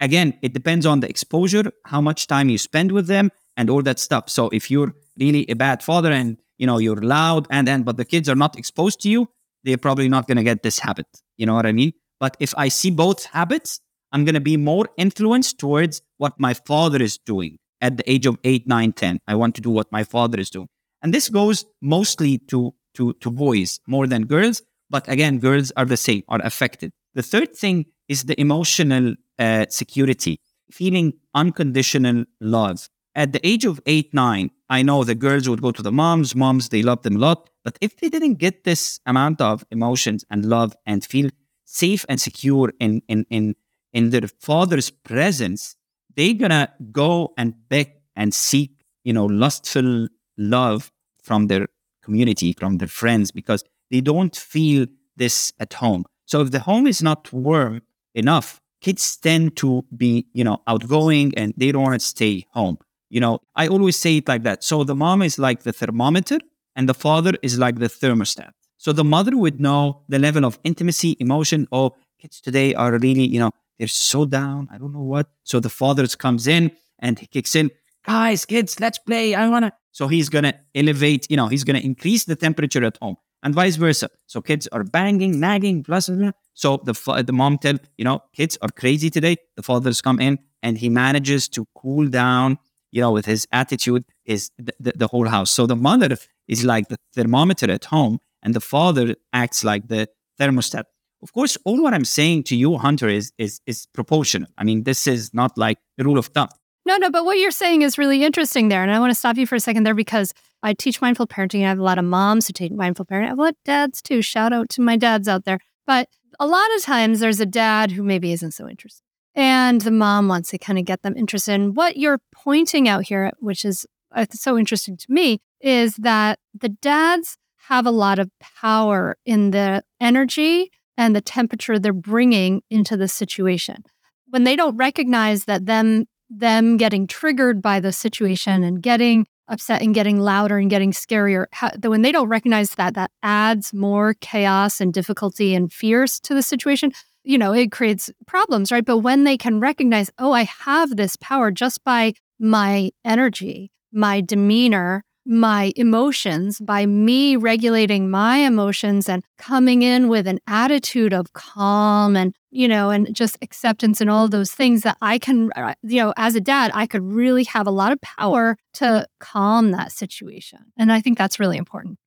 [0.00, 3.82] again, it depends on the exposure, how much time you spend with them, and all
[3.82, 4.28] that stuff.
[4.28, 7.96] So if you're really a bad father and you know you're loud and and but
[7.96, 9.28] the kids are not exposed to you,
[9.64, 11.06] they're probably not to get this habit.
[11.36, 11.92] You know what I mean?
[12.20, 13.80] But if I see both habits,
[14.14, 18.26] I'm going to be more influenced towards what my father is doing at the age
[18.26, 19.18] of 8, 9, 10.
[19.26, 20.68] I want to do what my father is doing.
[21.02, 25.84] And this goes mostly to to to boys more than girls, but again, girls are
[25.84, 26.92] the same, are affected.
[27.14, 30.38] The third thing is the emotional uh, security,
[30.70, 32.88] feeling unconditional love.
[33.16, 36.36] At the age of eight, nine, I know the girls would go to the moms,
[36.36, 37.50] moms, they love them a lot.
[37.64, 41.30] But if they didn't get this amount of emotions and love and feel
[41.64, 43.56] safe and secure in, in, in,
[43.94, 45.76] in their father's presence,
[46.16, 50.92] they're gonna go and beg and seek, you know, lustful love
[51.22, 51.66] from their
[52.02, 54.86] community, from their friends, because they don't feel
[55.16, 56.04] this at home.
[56.26, 57.82] So if the home is not warm
[58.14, 62.78] enough, kids tend to be, you know, outgoing and they don't want to stay home.
[63.10, 64.64] You know, I always say it like that.
[64.64, 66.38] So the mom is like the thermometer
[66.74, 68.50] and the father is like the thermostat.
[68.76, 71.68] So the mother would know the level of intimacy, emotion.
[71.70, 74.68] Oh, kids today are really, you know, they're so down.
[74.72, 75.28] I don't know what.
[75.42, 77.70] So the father comes in and he kicks in,
[78.06, 79.34] guys, kids, let's play.
[79.34, 79.72] I wanna.
[79.92, 83.76] So he's gonna elevate, you know, he's gonna increase the temperature at home and vice
[83.76, 84.08] versa.
[84.26, 86.30] So kids are banging, nagging, blah, blah, blah.
[86.54, 89.36] So the, the mom tell, you know, kids are crazy today.
[89.56, 92.58] The fathers come in and he manages to cool down,
[92.90, 95.50] you know, with his attitude, is the, the, the whole house.
[95.50, 96.16] So the mother
[96.48, 100.08] is like the thermometer at home and the father acts like the
[100.40, 100.84] thermostat.
[101.24, 104.48] Of course, all what I'm saying to you, Hunter, is is is proportional.
[104.58, 106.50] I mean, this is not like the rule of thumb.
[106.86, 108.82] No, no, but what you're saying is really interesting there.
[108.82, 111.64] And I want to stop you for a second there because I teach mindful parenting.
[111.64, 113.24] I have a lot of moms who take mindful parenting.
[113.24, 114.20] I have a lot of dads too.
[114.20, 115.60] Shout out to my dads out there.
[115.86, 116.08] But
[116.38, 119.02] a lot of times there's a dad who maybe isn't so interested.
[119.34, 121.54] And the mom wants to kind of get them interested.
[121.54, 126.38] And what you're pointing out here, which is uh, so interesting to me, is that
[126.52, 132.62] the dads have a lot of power in the energy and the temperature they're bringing
[132.70, 133.84] into the situation.
[134.28, 139.82] When they don't recognize that them them getting triggered by the situation and getting upset
[139.82, 144.14] and getting louder and getting scarier how, when they don't recognize that that adds more
[144.20, 146.90] chaos and difficulty and fears to the situation
[147.24, 151.14] you know it creates problems right but when they can recognize oh i have this
[151.16, 159.24] power just by my energy my demeanor my emotions by me regulating my emotions and
[159.38, 164.28] coming in with an attitude of calm and you know and just acceptance and all
[164.28, 167.66] those things that i can uh, you know as a dad i could really have
[167.66, 170.58] a lot of power to calm that situation.
[170.76, 171.98] And i think that's really important.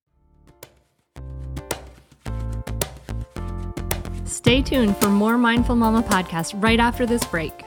[4.25, 7.66] Stay tuned for more mindful mama podcast right after this break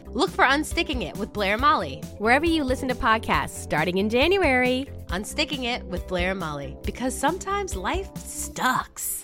[0.13, 4.85] Look for Unsticking It with Blair Molly, wherever you listen to podcasts, starting in January.
[5.07, 9.23] Unsticking It with Blair and Molly, because sometimes life sucks.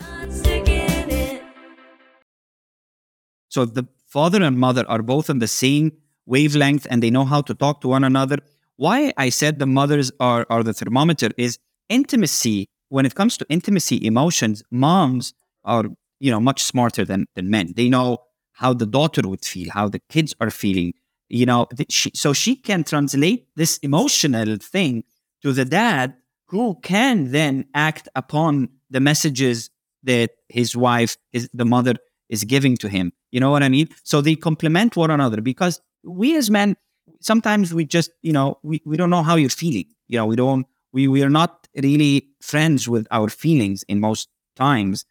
[3.50, 5.92] So the father and mother are both on the same
[6.26, 8.38] wavelength and they know how to talk to one another.
[8.78, 11.60] Why I said the mothers are, are the thermometer is
[11.90, 12.70] intimacy.
[12.88, 15.34] When it comes to intimacy, emotions, moms
[15.66, 15.84] are,
[16.22, 17.74] you know, much smarter than, than men.
[17.76, 18.20] They know
[18.58, 20.94] how the daughter would feel, how the kids are feeling,
[21.30, 25.04] you know, she, so she can translate this emotional thing
[25.44, 26.16] to the dad
[26.48, 29.70] who can then act upon the messages
[30.04, 31.96] that his wife, his, the mother
[32.30, 33.12] is giving to him.
[33.32, 33.90] You know what I mean?
[34.04, 36.78] So they complement one another because we as men,
[37.20, 39.86] sometimes we just, you know, we, we don't know how you're feeling.
[40.08, 44.30] You know, we don't, we, we are not really friends with our feelings in most
[44.56, 45.06] times.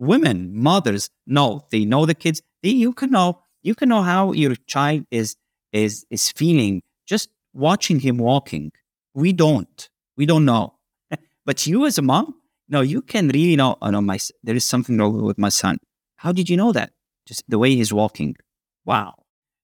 [0.00, 2.42] Women, mothers know, they know the kids.
[2.64, 5.36] They, you can know, you can know how your child is,
[5.72, 8.72] is, is feeling just watching him walking
[9.14, 9.88] we don't.
[10.16, 10.74] We don't know.
[11.46, 12.34] but you as a mom,
[12.68, 15.78] no, you can really know, oh no, my, there is something wrong with my son.
[16.16, 16.92] How did you know that?
[17.26, 18.36] Just the way he's walking.
[18.84, 19.14] Wow.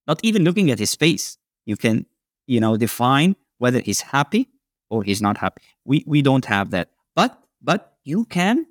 [0.07, 1.39] Not even looking at his face.
[1.64, 2.07] You can,
[2.47, 4.49] you know, define whether he's happy
[4.91, 5.62] or he's not happy.
[5.84, 6.91] We, we don't have that.
[7.14, 8.66] But, but you can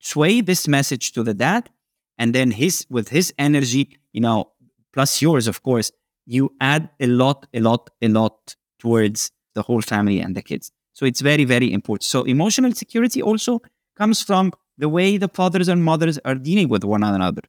[0.00, 1.70] sway this message to the dad
[2.18, 4.52] and then his, with his energy, you know,
[4.92, 5.92] plus yours, of course,
[6.26, 10.72] you add a lot, a lot, a lot towards the whole family and the kids.
[10.92, 12.04] So it's very, very important.
[12.04, 13.62] So emotional security also
[13.96, 17.42] comes from the way the fathers and mothers are dealing with one another.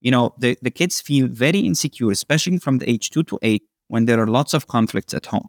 [0.00, 3.64] You know, the, the kids feel very insecure, especially from the age two to eight,
[3.88, 5.48] when there are lots of conflicts at home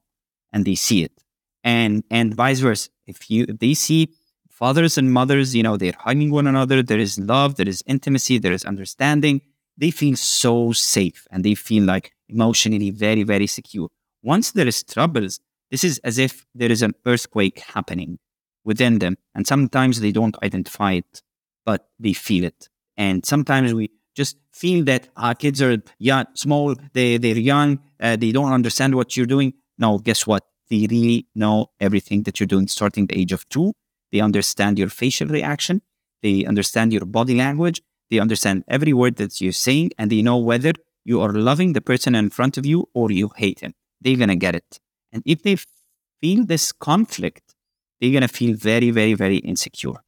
[0.51, 1.23] and they see it.
[1.63, 2.89] And and vice versa.
[3.05, 4.13] If you if they see
[4.59, 8.37] fathers and mothers, you know, they're hugging one another, there is love, there is intimacy,
[8.37, 9.41] there is understanding,
[9.77, 13.87] they feel so safe and they feel like emotionally very, very secure.
[14.21, 15.39] Once there is troubles,
[15.71, 18.19] this is as if there is an earthquake happening
[18.65, 19.17] within them.
[19.33, 21.21] And sometimes they don't identify it,
[21.65, 22.67] but they feel it.
[22.97, 28.17] And sometimes we just feel that our kids are young, small, they, they're young, uh,
[28.17, 29.53] they don't understand what you're doing.
[29.77, 30.43] No, guess what?
[30.69, 33.71] They really know everything that you're doing starting the age of two.
[34.11, 35.81] They understand your facial reaction.
[36.21, 37.81] They understand your body language.
[38.09, 40.73] They understand every word that you're saying and they know whether
[41.05, 43.73] you are loving the person in front of you or you hate him.
[44.01, 44.79] They're going to get it.
[45.11, 45.57] And if they
[46.21, 47.55] feel this conflict,
[47.99, 50.01] they're going to feel very, very, very insecure.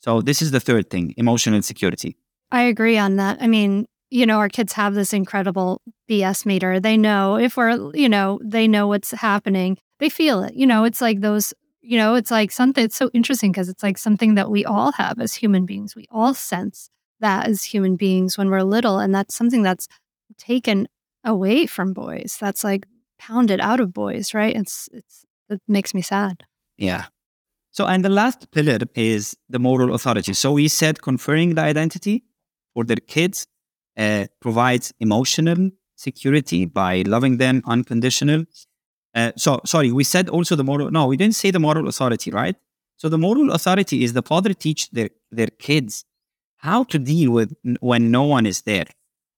[0.00, 2.16] So, this is the third thing emotional insecurity.
[2.50, 3.38] I agree on that.
[3.40, 6.80] I mean, you know, our kids have this incredible BS meter.
[6.80, 9.76] They know if we're, you know, they know what's happening.
[9.98, 10.54] They feel it.
[10.54, 13.82] You know, it's like those, you know, it's like something, it's so interesting because it's
[13.82, 15.94] like something that we all have as human beings.
[15.94, 18.98] We all sense that as human beings when we're little.
[18.98, 19.88] And that's something that's
[20.36, 20.88] taken
[21.24, 22.36] away from boys.
[22.40, 22.86] That's like
[23.18, 24.54] pounded out of boys, right?
[24.54, 26.44] It's, it's, it makes me sad.
[26.76, 27.06] Yeah.
[27.70, 30.32] So, and the last pillar is the moral authority.
[30.34, 32.24] So, we said conferring the identity
[32.74, 33.46] for their kids
[33.96, 38.44] uh, provides emotional security by loving them unconditional.
[39.18, 40.90] Uh, so, sorry, we said also the moral.
[40.92, 42.54] No, we didn't say the moral authority, right?
[42.98, 46.04] So, the moral authority is the father teach their their kids
[46.68, 47.50] how to deal with
[47.80, 48.86] when no one is there.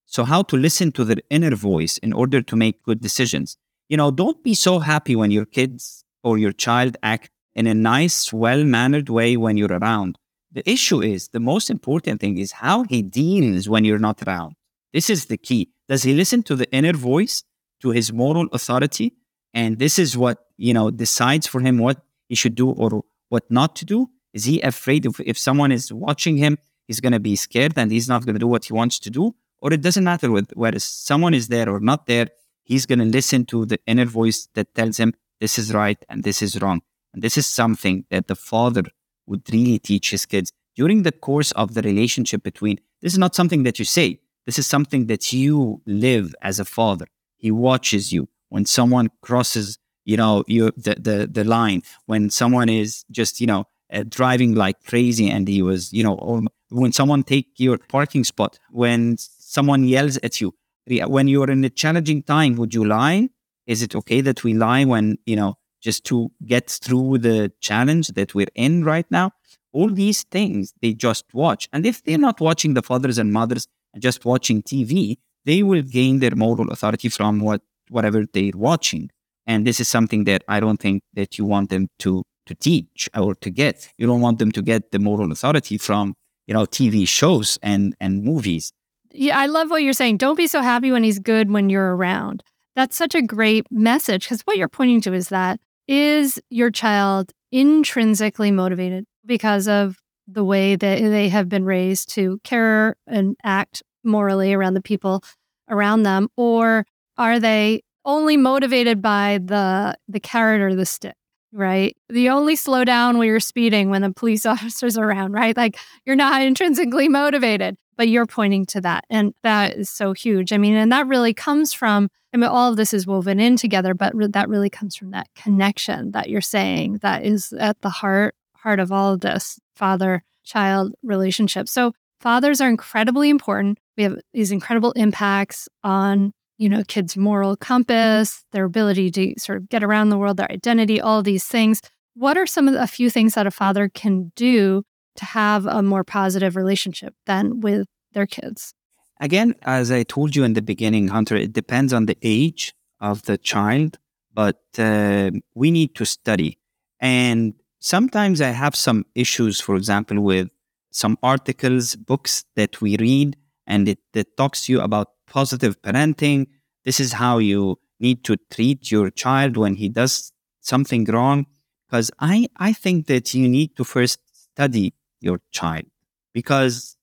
[0.04, 3.56] So, how to listen to their inner voice in order to make good decisions.
[3.88, 7.74] You know, don't be so happy when your kids or your child act in a
[7.74, 10.18] nice, well mannered way when you're around.
[10.52, 14.56] The issue is the most important thing is how he deals when you're not around.
[14.92, 15.70] This is the key.
[15.88, 17.44] Does he listen to the inner voice,
[17.80, 19.14] to his moral authority?
[19.52, 23.50] And this is what, you know, decides for him what he should do or what
[23.50, 24.10] not to do.
[24.32, 27.90] Is he afraid of if someone is watching him, he's going to be scared and
[27.90, 29.34] he's not going to do what he wants to do?
[29.60, 32.28] Or it doesn't matter whether someone is there or not there.
[32.62, 36.22] He's going to listen to the inner voice that tells him this is right and
[36.22, 36.82] this is wrong.
[37.12, 38.84] And this is something that the father
[39.26, 42.78] would really teach his kids during the course of the relationship between.
[43.02, 44.20] This is not something that you say.
[44.46, 47.06] This is something that you live as a father.
[47.36, 51.82] He watches you when someone crosses, you know, you the the, the line.
[52.06, 56.46] When someone is just, you know, uh, driving like crazy, and he was, you know,
[56.68, 60.54] when someone take your parking spot, when someone yells at you,
[60.86, 63.28] when you're in a challenging time, would you lie?
[63.66, 68.08] Is it okay that we lie when you know just to get through the challenge
[68.08, 69.32] that we're in right now.
[69.72, 71.68] All these things they just watch.
[71.72, 75.82] And if they're not watching the fathers and mothers and just watching TV, they will
[75.82, 79.10] gain their moral authority from what whatever they're watching.
[79.46, 83.08] And this is something that I don't think that you want them to to teach
[83.16, 83.88] or to get.
[83.98, 86.14] You don't want them to get the moral authority from,
[86.46, 88.72] you know, TV shows and and movies.
[89.12, 90.18] Yeah, I love what you're saying.
[90.18, 92.42] Don't be so happy when he's good when you're around.
[92.76, 97.32] That's such a great message because what you're pointing to is that is your child
[97.50, 99.96] intrinsically motivated because of
[100.28, 105.24] the way that they have been raised to care and act morally around the people
[105.68, 106.28] around them?
[106.36, 106.84] Or
[107.20, 111.14] are they only motivated by the the carrot or the stick?
[111.52, 111.96] right?
[112.08, 115.56] The only slow down when you're speeding when the police officer's around, right?
[115.56, 119.04] Like you're not intrinsically motivated, but you're pointing to that.
[119.10, 120.52] And that is so huge.
[120.52, 123.56] I mean, and that really comes from, I mean, all of this is woven in
[123.56, 127.80] together, but re- that really comes from that connection that you're saying that is at
[127.80, 131.68] the heart, heart of all of this father child relationship.
[131.68, 133.78] So fathers are incredibly important.
[133.96, 139.56] We have these incredible impacts on you know, kids' moral compass, their ability to sort
[139.56, 141.80] of get around the world, their identity, all these things.
[142.14, 144.82] What are some of the, a few things that a father can do
[145.16, 148.74] to have a more positive relationship than with their kids?
[149.20, 153.22] Again, as I told you in the beginning, Hunter, it depends on the age of
[153.22, 153.98] the child,
[154.34, 156.58] but uh, we need to study.
[157.00, 160.48] And sometimes I have some issues, for example, with
[160.90, 166.46] some articles, books that we read, and it, it talks to you about positive parenting.
[166.84, 171.46] This is how you need to treat your child when he does something wrong.
[171.88, 175.84] Because I, I think that you need to first study your child
[176.32, 176.96] because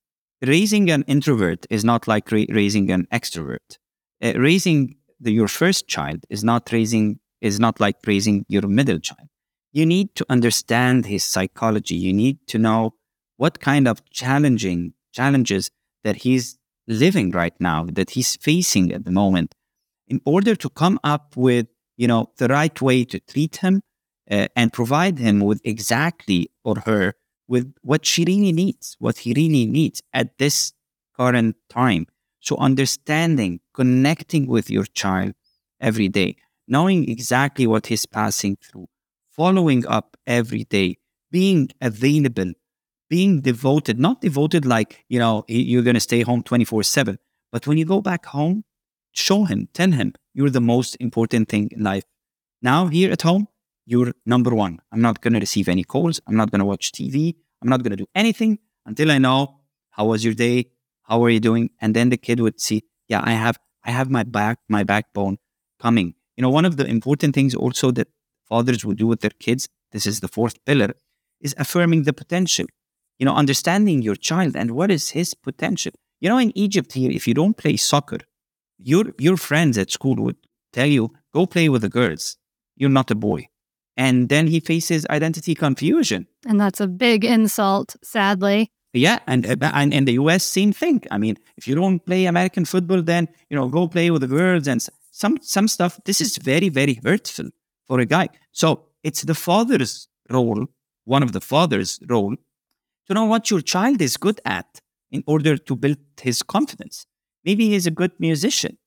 [0.46, 3.78] raising an introvert is not like ra- raising an extrovert.
[4.22, 9.00] Uh, raising the, your first child is not raising is not like raising your middle
[9.00, 9.28] child.
[9.72, 11.96] You need to understand his psychology.
[11.96, 12.96] You need to know
[13.38, 15.70] what kind of challenging challenges
[16.04, 16.58] that he's
[16.88, 19.54] living right now, that he's facing at the moment,
[20.08, 21.68] in order to come up with
[21.98, 23.82] you know the right way to treat him
[24.30, 27.14] uh, and provide him with exactly or her
[27.48, 30.74] with what she really needs, what he really needs at this
[31.16, 32.06] current time.
[32.42, 35.34] So understanding, connecting with your child
[35.80, 36.36] every day,
[36.68, 38.88] knowing exactly what he's passing through,
[39.32, 40.98] following up every day,
[41.32, 42.52] being available,
[43.10, 47.18] being devoted, not devoted like, you know, you're going to stay home 24 7,
[47.52, 48.64] but when you go back home,
[49.12, 52.04] show him, tell him you're the most important thing in life.
[52.62, 53.48] Now, here at home,
[53.86, 54.80] you're number one.
[54.92, 56.20] I'm not going to receive any calls.
[56.28, 57.36] I'm not going to watch TV.
[57.62, 59.60] I'm not going to do anything until I know
[59.92, 60.72] how was your day?
[61.04, 61.70] How are you doing?
[61.82, 65.38] And then the kid would see, yeah, I have, I have my back, my backbone
[65.80, 66.14] coming.
[66.36, 68.10] You know, one of the important things also that
[68.48, 70.94] fathers would do with their kids, this is the fourth pillar,
[71.42, 72.68] is affirming the potential.
[73.20, 75.94] You know, understanding your child and what is his potential.
[76.20, 78.20] You know, in Egypt here, if you don't play soccer,
[78.78, 80.38] your your friends at school would
[80.74, 82.38] tell you, go play with the girls.
[82.76, 83.50] You're not a boy
[83.98, 86.28] and then he faces identity confusion.
[86.46, 88.72] And that's a big insult, sadly.
[88.94, 91.04] Yeah, and, uh, and in the US, same thing.
[91.12, 94.28] I mean, if you don't play American football, then you know go play with the
[94.28, 96.00] girls and some some stuff.
[96.06, 97.50] This is very very hurtful
[97.86, 98.30] for a guy.
[98.52, 100.68] So it's the father's role,
[101.06, 102.36] one of the father's role,
[103.08, 104.82] to know what your child is good at
[105.12, 107.06] in order to build his confidence.
[107.44, 108.78] Maybe he's a good musician.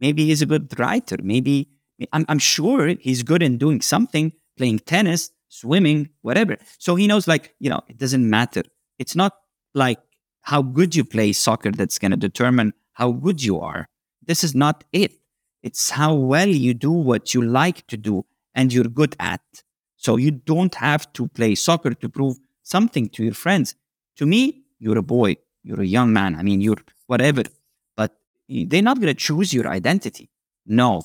[0.00, 1.16] Maybe he's a good writer.
[1.22, 1.68] Maybe
[2.12, 6.56] I'm, I'm sure he's good in doing something playing tennis, swimming, whatever.
[6.78, 8.62] So he knows, like, you know, it doesn't matter.
[8.98, 9.34] It's not
[9.74, 9.98] like
[10.42, 13.88] how good you play soccer that's going to determine how good you are.
[14.26, 15.12] This is not it.
[15.62, 19.40] It's how well you do what you like to do and you're good at.
[19.96, 23.74] So you don't have to play soccer to prove something to your friends.
[24.16, 26.34] To me, you're a boy, you're a young man.
[26.34, 27.42] I mean, you're whatever,
[27.96, 28.16] but
[28.48, 30.30] they're not going to choose your identity.
[30.66, 31.02] No,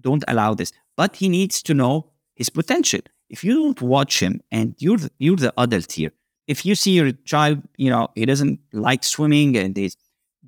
[0.00, 0.72] don't allow this.
[0.96, 3.00] But he needs to know his potential.
[3.28, 6.12] If you don't watch him and you're the, you're the adult here,
[6.46, 9.96] if you see your child, you know, he doesn't like swimming and this,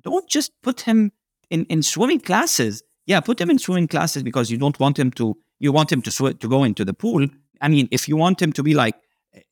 [0.01, 1.11] don't just put him
[1.49, 2.83] in, in swimming classes.
[3.05, 6.01] Yeah, put him in swimming classes because you don't want him to, you want him
[6.03, 7.27] to sw- to go into the pool.
[7.59, 8.95] I mean, if you want him to be like,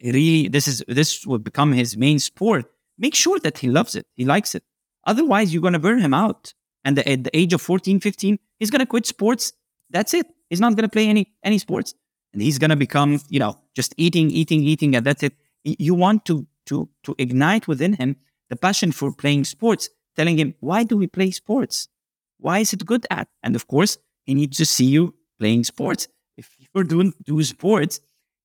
[0.03, 2.65] really, this is, this will become his main sport,
[2.97, 4.05] make sure that he loves it.
[4.15, 4.63] He likes it.
[5.05, 6.53] Otherwise, you're going to burn him out.
[6.84, 9.53] And at the age of 14, 15, he's going to quit sports.
[9.89, 10.28] That's it.
[10.49, 11.93] He's not going to play any, any sports
[12.34, 15.34] and he's going to become, you know, just eating, eating, eating, and that's it.
[15.63, 18.17] You want to to to ignite within him
[18.49, 21.88] the passion for playing sports, telling him why do we play sports?
[22.38, 23.28] Why is it good at?
[23.41, 26.07] And of course, he needs to see you playing sports.
[26.38, 27.99] If you're doing do sports,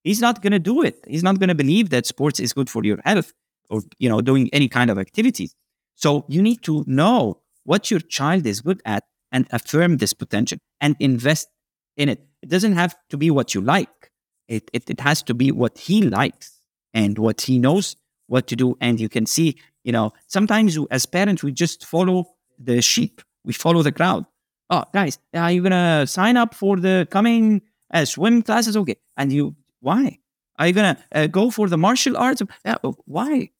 [0.05, 0.98] he's not going to do it.
[1.07, 3.32] He's not going to believe that sports is good for your health
[3.70, 5.55] or you know doing any kind of activities.
[5.94, 10.59] So you need to know what your child is good at and affirm this potential
[10.80, 11.48] and invest
[11.96, 12.26] in it.
[12.42, 14.11] It doesn't have to be what you like.
[14.48, 16.59] It, it, it has to be what he likes
[16.92, 17.96] and what he knows
[18.26, 18.76] what to do.
[18.80, 22.26] And you can see, you know, sometimes as parents, we just follow
[22.59, 23.22] the sheep.
[23.44, 24.26] We follow the crowd.
[24.70, 28.76] Oh, guys, are you going to sign up for the coming uh, swim classes?
[28.76, 28.96] Okay.
[29.16, 30.18] And you, why?
[30.58, 32.42] Are you going to uh, go for the martial arts?
[32.64, 33.50] Uh, why?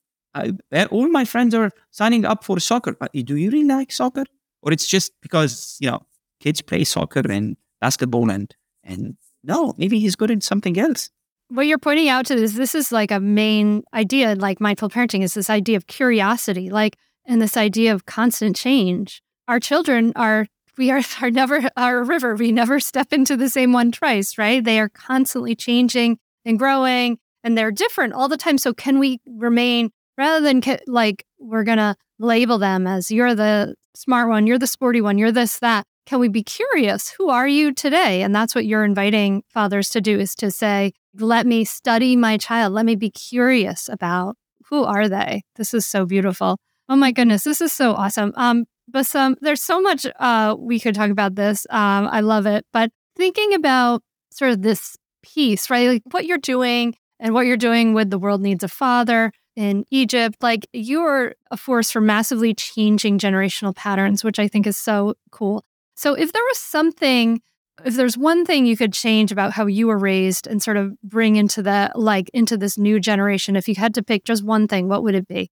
[0.89, 2.97] all my friends are signing up for soccer.
[2.99, 4.23] Uh, do you really like soccer?
[4.63, 6.01] Or it's just because, you know,
[6.39, 11.09] kids play soccer and basketball and and no, maybe he's good at something else.
[11.49, 15.23] What you're pointing out to this, this is like a main idea, like mindful parenting,
[15.23, 19.21] is this idea of curiosity, like, and this idea of constant change.
[19.47, 20.47] Our children are,
[20.77, 22.35] we are, are never, are a river.
[22.35, 24.63] We never step into the same one twice, right?
[24.63, 28.57] They are constantly changing and growing and they're different all the time.
[28.57, 33.75] So can we remain, rather than like, we're going to label them as you're the
[33.95, 37.09] smart one, you're the sporty one, you're this, that can we be curious?
[37.11, 38.23] Who are you today?
[38.23, 42.37] And that's what you're inviting fathers to do is to say, let me study my
[42.37, 42.73] child.
[42.73, 45.43] Let me be curious about who are they?
[45.55, 46.57] This is so beautiful.
[46.89, 48.33] Oh my goodness, this is so awesome.
[48.35, 51.65] Um, but some there's so much uh we could talk about this.
[51.69, 52.65] Um, I love it.
[52.73, 55.89] But thinking about sort of this piece, right?
[55.89, 59.85] Like what you're doing and what you're doing with the world needs a father in
[59.91, 65.15] Egypt, like you're a force for massively changing generational patterns, which I think is so
[65.31, 65.63] cool.
[65.95, 67.41] So, if there was something,
[67.85, 70.99] if there's one thing you could change about how you were raised and sort of
[71.01, 74.67] bring into the like into this new generation, if you had to pick just one
[74.67, 75.51] thing, what would it be?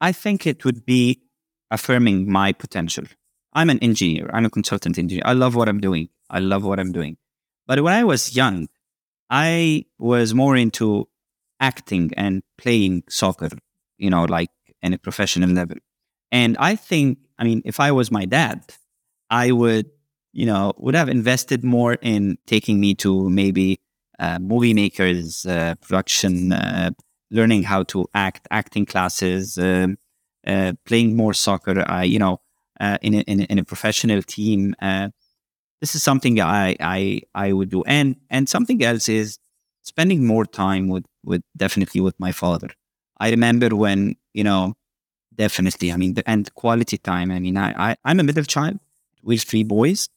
[0.00, 1.20] I think it would be
[1.70, 3.04] affirming my potential.
[3.52, 4.30] I'm an engineer.
[4.32, 5.22] I'm a consultant engineer.
[5.24, 6.08] I love what I'm doing.
[6.30, 7.16] I love what I'm doing.
[7.66, 8.68] But when I was young,
[9.30, 11.08] I was more into
[11.60, 13.50] acting and playing soccer,
[13.98, 14.50] you know, like
[14.82, 15.76] in a professional level.
[16.30, 18.62] And I think, I mean, if I was my dad,
[19.30, 19.86] I would,
[20.32, 23.80] you know, would have invested more in taking me to maybe
[24.18, 26.90] uh, movie makers, uh, production, uh,
[27.30, 29.96] learning how to act, acting classes, um,
[30.46, 31.84] uh, playing more soccer.
[31.88, 32.40] I, you know,
[32.80, 34.74] uh, in a, in, a, in a professional team.
[34.80, 35.08] Uh,
[35.80, 39.38] this is something I, I I would do, and and something else is
[39.82, 42.70] spending more time with with definitely with my father.
[43.18, 44.74] I remember when you know
[45.34, 45.92] definitely.
[45.92, 47.30] I mean, the, and quality time.
[47.30, 48.78] I mean, I, I I'm a middle child
[49.22, 50.08] with three boys,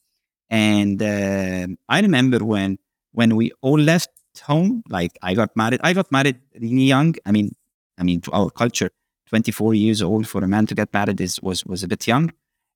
[0.50, 2.80] and uh, I remember when
[3.12, 4.10] when we all left
[4.44, 4.84] home.
[4.90, 5.82] Like I got married.
[5.84, 7.16] I got married really young.
[7.26, 7.52] I mean,
[7.98, 8.92] I mean, to our culture,
[9.30, 12.32] 24 years old for a man to get married is was was a bit young.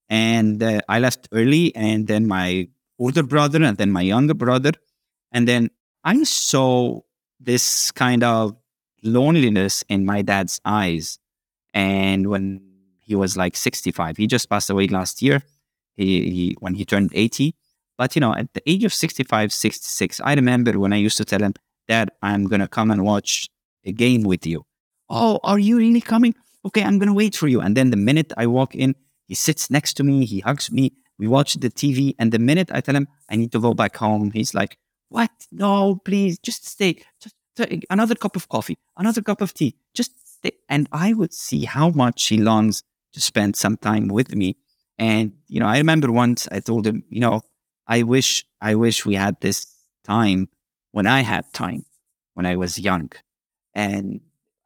[0.09, 2.67] And uh, I left early, and then my
[2.99, 4.73] older brother, and then my younger brother,
[5.31, 5.69] and then
[6.03, 6.99] I saw
[7.39, 8.55] this kind of
[9.03, 11.19] loneliness in my dad's eyes.
[11.73, 12.61] And when
[12.99, 15.41] he was like 65, he just passed away last year.
[15.95, 17.55] He, he when he turned 80.
[17.97, 21.25] But you know, at the age of 65, 66, I remember when I used to
[21.25, 21.53] tell him,
[21.87, 23.49] Dad, I'm gonna come and watch
[23.85, 24.65] a game with you.
[25.09, 26.35] Oh, are you really coming?
[26.65, 27.61] Okay, I'm gonna wait for you.
[27.61, 28.95] And then the minute I walk in,
[29.27, 32.69] he sits next to me, he hugs me, we watch the TV, and the minute
[32.73, 34.77] I tell him I need to go back home, he's like,
[35.09, 35.31] What?
[35.51, 37.03] No, please, just stay.
[37.21, 39.75] Just take another cup of coffee, another cup of tea.
[39.93, 40.53] Just stay.
[40.69, 42.83] And I would see how much he longs
[43.13, 44.57] to spend some time with me.
[44.97, 47.41] And, you know, I remember once I told him, you know,
[47.87, 49.67] I wish, I wish we had this
[50.03, 50.49] time
[50.91, 51.85] when I had time,
[52.33, 53.11] when I was young.
[53.73, 54.21] And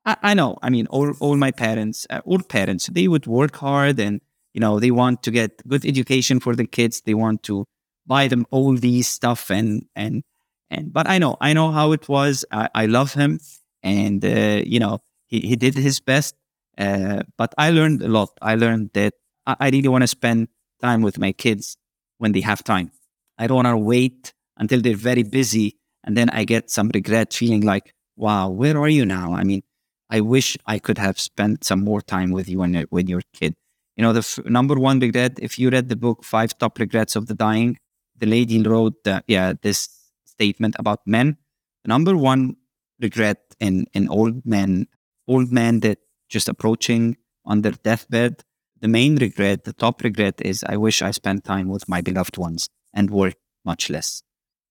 [0.07, 3.57] I, I know, I mean, all, all my parents, uh, all parents, they would work
[3.57, 4.21] hard and,
[4.53, 7.01] you know, they want to get good education for the kids.
[7.01, 7.65] They want to
[8.07, 10.23] buy them all these stuff and, and,
[10.71, 12.45] and, but I know, I know how it was.
[12.51, 13.41] I, I love him
[13.83, 16.35] and, uh, you know, he, he did his best.
[16.77, 18.29] Uh, but I learned a lot.
[18.41, 19.13] I learned that
[19.45, 20.47] I, I really want to spend
[20.81, 21.75] time with my kids
[22.17, 22.91] when they have time.
[23.37, 27.33] I don't want to wait until they're very busy and then I get some regret
[27.33, 29.33] feeling like, wow, where are you now?
[29.33, 29.63] I mean,
[30.09, 33.19] I wish I could have spent some more time with you when, you're- when you're
[33.19, 33.55] a kid.
[33.95, 37.15] You know, the f- number one regret, if you read the book, Five Top Regrets
[37.15, 37.77] of the Dying,
[38.15, 39.89] the lady wrote, uh, yeah, this
[40.25, 41.37] statement about men.
[41.83, 42.55] The number one
[43.01, 44.87] regret in, in old men,
[45.27, 45.99] old men that
[46.29, 48.43] just approaching on their deathbed,
[48.79, 52.37] the main regret, the top regret is I wish I spent time with my beloved
[52.37, 53.35] ones and work
[53.65, 54.21] much less.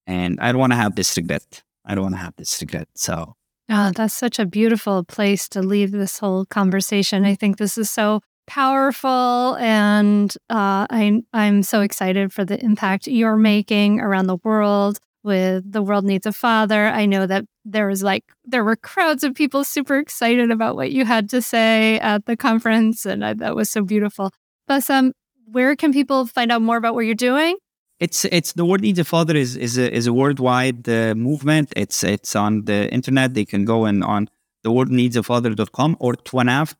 [0.06, 1.62] And I don't want to have this regret.
[1.84, 2.88] I don't want to have this regret.
[2.94, 3.34] So
[3.68, 7.24] Oh, that's such a beautiful place to leave this whole conversation.
[7.24, 13.08] I think this is so powerful, and uh, I'm I'm so excited for the impact
[13.08, 16.86] you're making around the world with the world needs a father.
[16.86, 20.92] I know that there was like there were crowds of people super excited about what
[20.92, 24.30] you had to say at the conference, and I, that was so beautiful.
[24.68, 25.12] But um,
[25.46, 27.56] where can people find out more about what you're doing?
[27.98, 31.72] It's it's the world needs a father is is a, is a worldwide uh, movement.
[31.76, 33.34] It's it's on the internet.
[33.34, 34.28] They can go and on
[34.62, 36.74] the world needs a father.com or Twanaf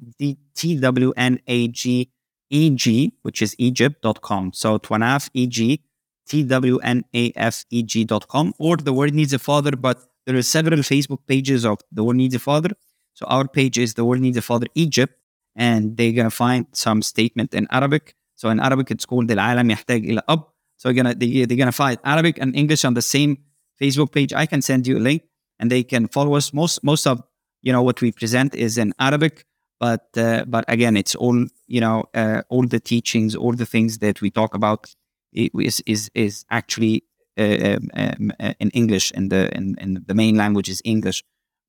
[0.55, 2.11] t w n a g
[2.51, 4.53] e g which is Egypt.com.
[4.53, 5.83] So Twanaf E G
[6.27, 10.37] T W N A F E G.com or the world needs a father, but there
[10.37, 12.71] are several Facebook pages of the world needs a father.
[13.15, 15.15] So our page is the world needs a father Egypt,
[15.55, 18.15] and they're gonna find some statement in Arabic.
[18.35, 20.56] So in Arabic it's called العالم يحتاج ila Ab.
[20.77, 23.39] So gonna they, they're gonna find Arabic and English on the same
[23.81, 24.33] Facebook page.
[24.33, 25.23] I can send you a link,
[25.59, 26.53] and they can follow us.
[26.53, 27.23] Most most of
[27.63, 29.45] you know what we present is in Arabic,
[29.81, 33.99] but uh, but again, it's all you know uh, all the teachings, all the things
[33.99, 34.95] that we talk about
[35.33, 37.05] is is is actually
[37.39, 41.23] uh, um, um, uh, in English, and the in, in the main language is English.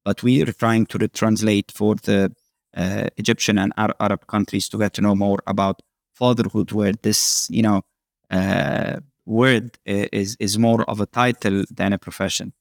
[0.06, 2.34] But we are trying to translate for the
[2.76, 5.82] uh, Egyptian and Ar- Arab countries to get to know more about
[6.14, 7.82] fatherhood, where this you know
[8.30, 12.54] uh, word is is more of a title than a profession,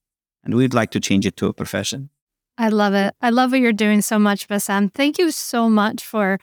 [0.44, 2.10] and we'd like to change it to a profession.
[2.58, 3.14] I love it.
[3.20, 4.92] I love what you're doing so much, Bassem.
[4.92, 6.38] Thank you so much for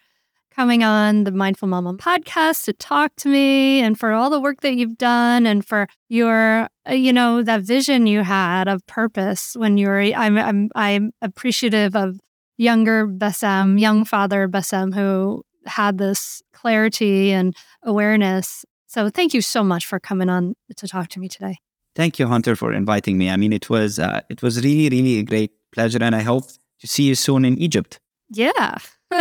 [0.55, 4.61] coming on the Mindful Mama podcast to talk to me and for all the work
[4.61, 9.55] that you've done and for your, uh, you know, that vision you had of purpose
[9.55, 12.19] when you were, I'm, I'm, I'm appreciative of
[12.57, 18.63] younger Bassem, young father Bassem, who had this clarity and awareness.
[18.93, 21.57] So thank you so much for coming on to talk to me today.
[21.95, 23.27] Thank you, Hunter, for inviting me.
[23.27, 26.45] I mean, it was uh, it was really, really a great pleasure, and I hope
[26.79, 27.99] to see you soon in Egypt.
[28.29, 28.77] Yeah.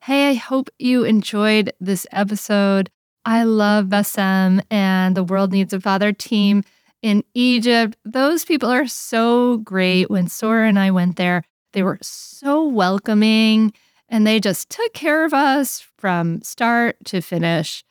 [0.00, 2.88] Hey, I hope you enjoyed this episode.
[3.26, 6.64] I love Bassem and the World Needs a Father team
[7.02, 7.96] in Egypt.
[8.04, 10.10] Those people are so great.
[10.10, 11.42] When Sora and I went there,
[11.72, 13.72] they were so welcoming
[14.08, 17.84] and they just took care of us from start to finish.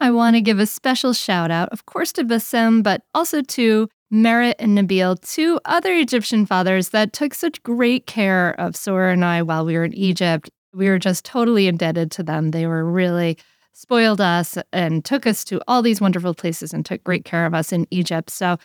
[0.00, 3.88] I want to give a special shout out, of course, to Bassem, but also to
[4.10, 9.24] Merit and Nabil, two other Egyptian fathers that took such great care of Sora and
[9.24, 10.50] I while we were in Egypt.
[10.72, 12.52] We were just totally indebted to them.
[12.52, 13.38] They were really
[13.78, 17.54] spoiled us and took us to all these wonderful places and took great care of
[17.54, 18.28] us in Egypt.
[18.28, 18.58] So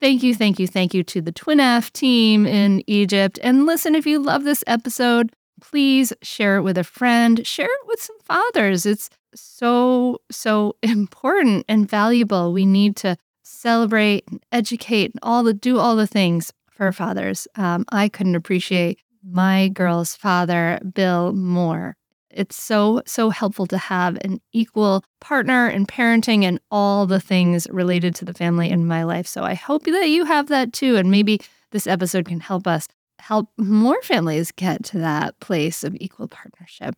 [0.00, 3.40] thank you, thank you, thank you to the Twin F team in Egypt.
[3.42, 7.86] And listen, if you love this episode, please share it with a friend, share it
[7.88, 8.86] with some fathers.
[8.86, 12.52] It's so, so important and valuable.
[12.52, 17.48] We need to celebrate and educate and all the do all the things for fathers.
[17.56, 21.96] Um, I couldn't appreciate my girl's father, Bill, more.
[22.30, 27.66] It's so, so helpful to have an equal partner in parenting and all the things
[27.70, 29.26] related to the family in my life.
[29.26, 30.96] So I hope that you have that too.
[30.96, 31.40] And maybe
[31.72, 32.86] this episode can help us
[33.18, 36.94] help more families get to that place of equal partnership.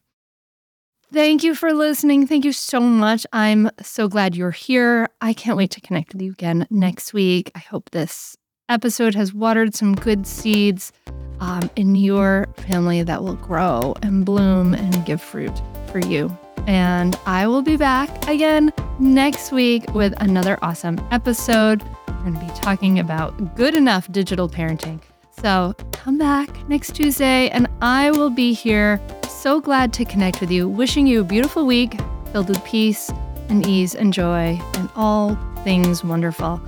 [1.13, 2.27] Thank you for listening.
[2.27, 3.27] Thank you so much.
[3.35, 5.11] I'm so glad you're here.
[5.21, 7.51] I can't wait to connect with you again next week.
[7.55, 8.37] I hope this
[8.69, 10.93] episode has watered some good seeds
[11.41, 15.53] um, in your family that will grow and bloom and give fruit
[15.91, 16.37] for you.
[16.67, 21.83] And I will be back again next week with another awesome episode.
[22.07, 25.01] We're going to be talking about good enough digital parenting.
[25.41, 29.01] So come back next Tuesday and I will be here.
[29.29, 30.69] So glad to connect with you.
[30.69, 31.99] Wishing you a beautiful week
[32.31, 33.11] filled with peace
[33.49, 36.61] and ease and joy and all things wonderful.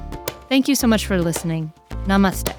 [0.48, 1.72] Thank you so much for listening.
[2.06, 2.54] Namaste.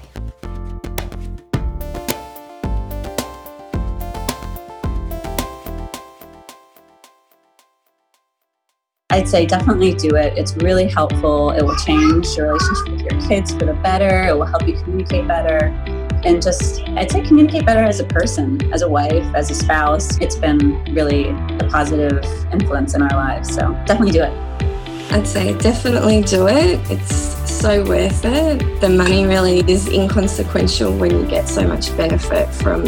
[9.10, 10.36] I'd say definitely do it.
[10.36, 11.50] It's really helpful.
[11.52, 14.26] It will change your relationship with your kids for the better.
[14.28, 15.72] It will help you communicate better.
[16.24, 20.18] And just, I'd say communicate better as a person, as a wife, as a spouse.
[20.18, 22.22] It's been really a positive
[22.52, 23.54] influence in our lives.
[23.54, 24.65] So definitely do it.
[25.10, 26.80] I'd say definitely do it.
[26.90, 28.80] It's so worth it.
[28.80, 32.82] The money really is inconsequential when you get so much benefit from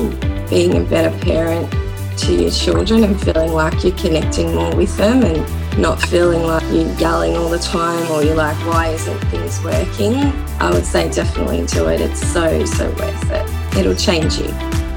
[0.49, 1.73] being a better parent
[2.19, 6.63] to your children and feeling like you're connecting more with them and not feeling like
[6.65, 10.17] you're yelling all the time or you're like, why isn't things working?
[10.61, 12.01] I would say definitely do it.
[12.01, 13.77] It's so, so worth it.
[13.79, 14.49] It'll change you.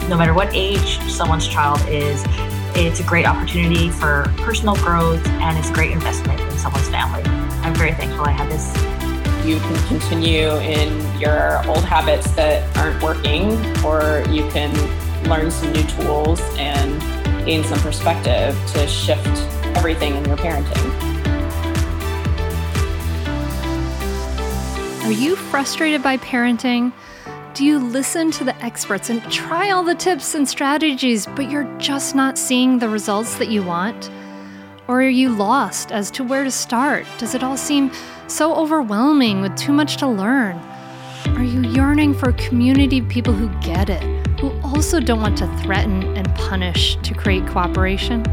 [0.09, 2.23] No matter what age someone's child is,
[2.75, 7.21] it's a great opportunity for personal growth and it's a great investment in someone's family.
[7.61, 8.73] I'm very thankful I have this.
[9.45, 13.53] You can continue in your old habits that aren't working,
[13.83, 14.71] or you can
[15.27, 17.01] learn some new tools and
[17.45, 19.27] gain some perspective to shift
[19.75, 21.11] everything in your parenting.
[25.05, 26.93] Are you frustrated by parenting?
[27.53, 31.69] Do you listen to the experts and try all the tips and strategies, but you're
[31.77, 34.09] just not seeing the results that you want?
[34.87, 37.05] Or are you lost as to where to start?
[37.17, 37.91] Does it all seem
[38.27, 40.55] so overwhelming with too much to learn?
[41.27, 44.01] Are you yearning for a community of people who get it,
[44.39, 48.23] who also don't want to threaten and punish to create cooperation?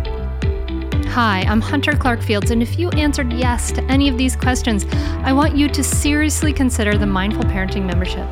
[1.08, 4.86] Hi, I'm Hunter Clarke-Fields, and if you answered yes to any of these questions,
[5.24, 8.28] I want you to seriously consider the Mindful Parenting membership.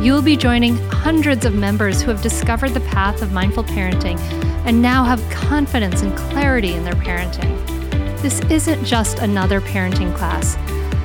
[0.00, 4.16] You will be joining hundreds of members who have discovered the path of mindful parenting
[4.64, 7.56] and now have confidence and clarity in their parenting.
[8.22, 10.54] This isn't just another parenting class.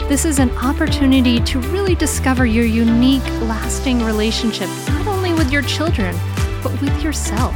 [0.07, 5.63] This is an opportunity to really discover your unique, lasting relationship, not only with your
[5.63, 6.15] children,
[6.61, 7.55] but with yourself.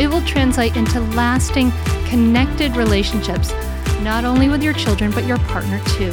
[0.00, 1.70] It will translate into lasting,
[2.06, 3.52] connected relationships,
[4.00, 6.10] not only with your children, but your partner too.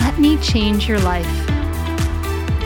[0.00, 1.43] Let me change your life.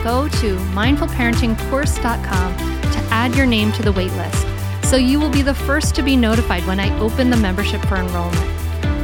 [0.03, 5.53] Go to mindfulparentingcourse.com to add your name to the waitlist so you will be the
[5.53, 8.49] first to be notified when I open the membership for enrollment.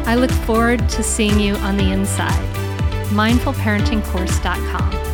[0.08, 2.34] I look forward to seeing you on the inside.
[3.10, 5.06] mindfulparentingcourse.com.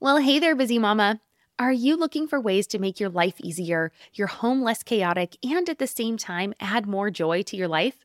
[0.00, 1.20] Well, hey there, busy mama.
[1.58, 5.68] Are you looking for ways to make your life easier, your home less chaotic, and
[5.68, 8.04] at the same time add more joy to your life?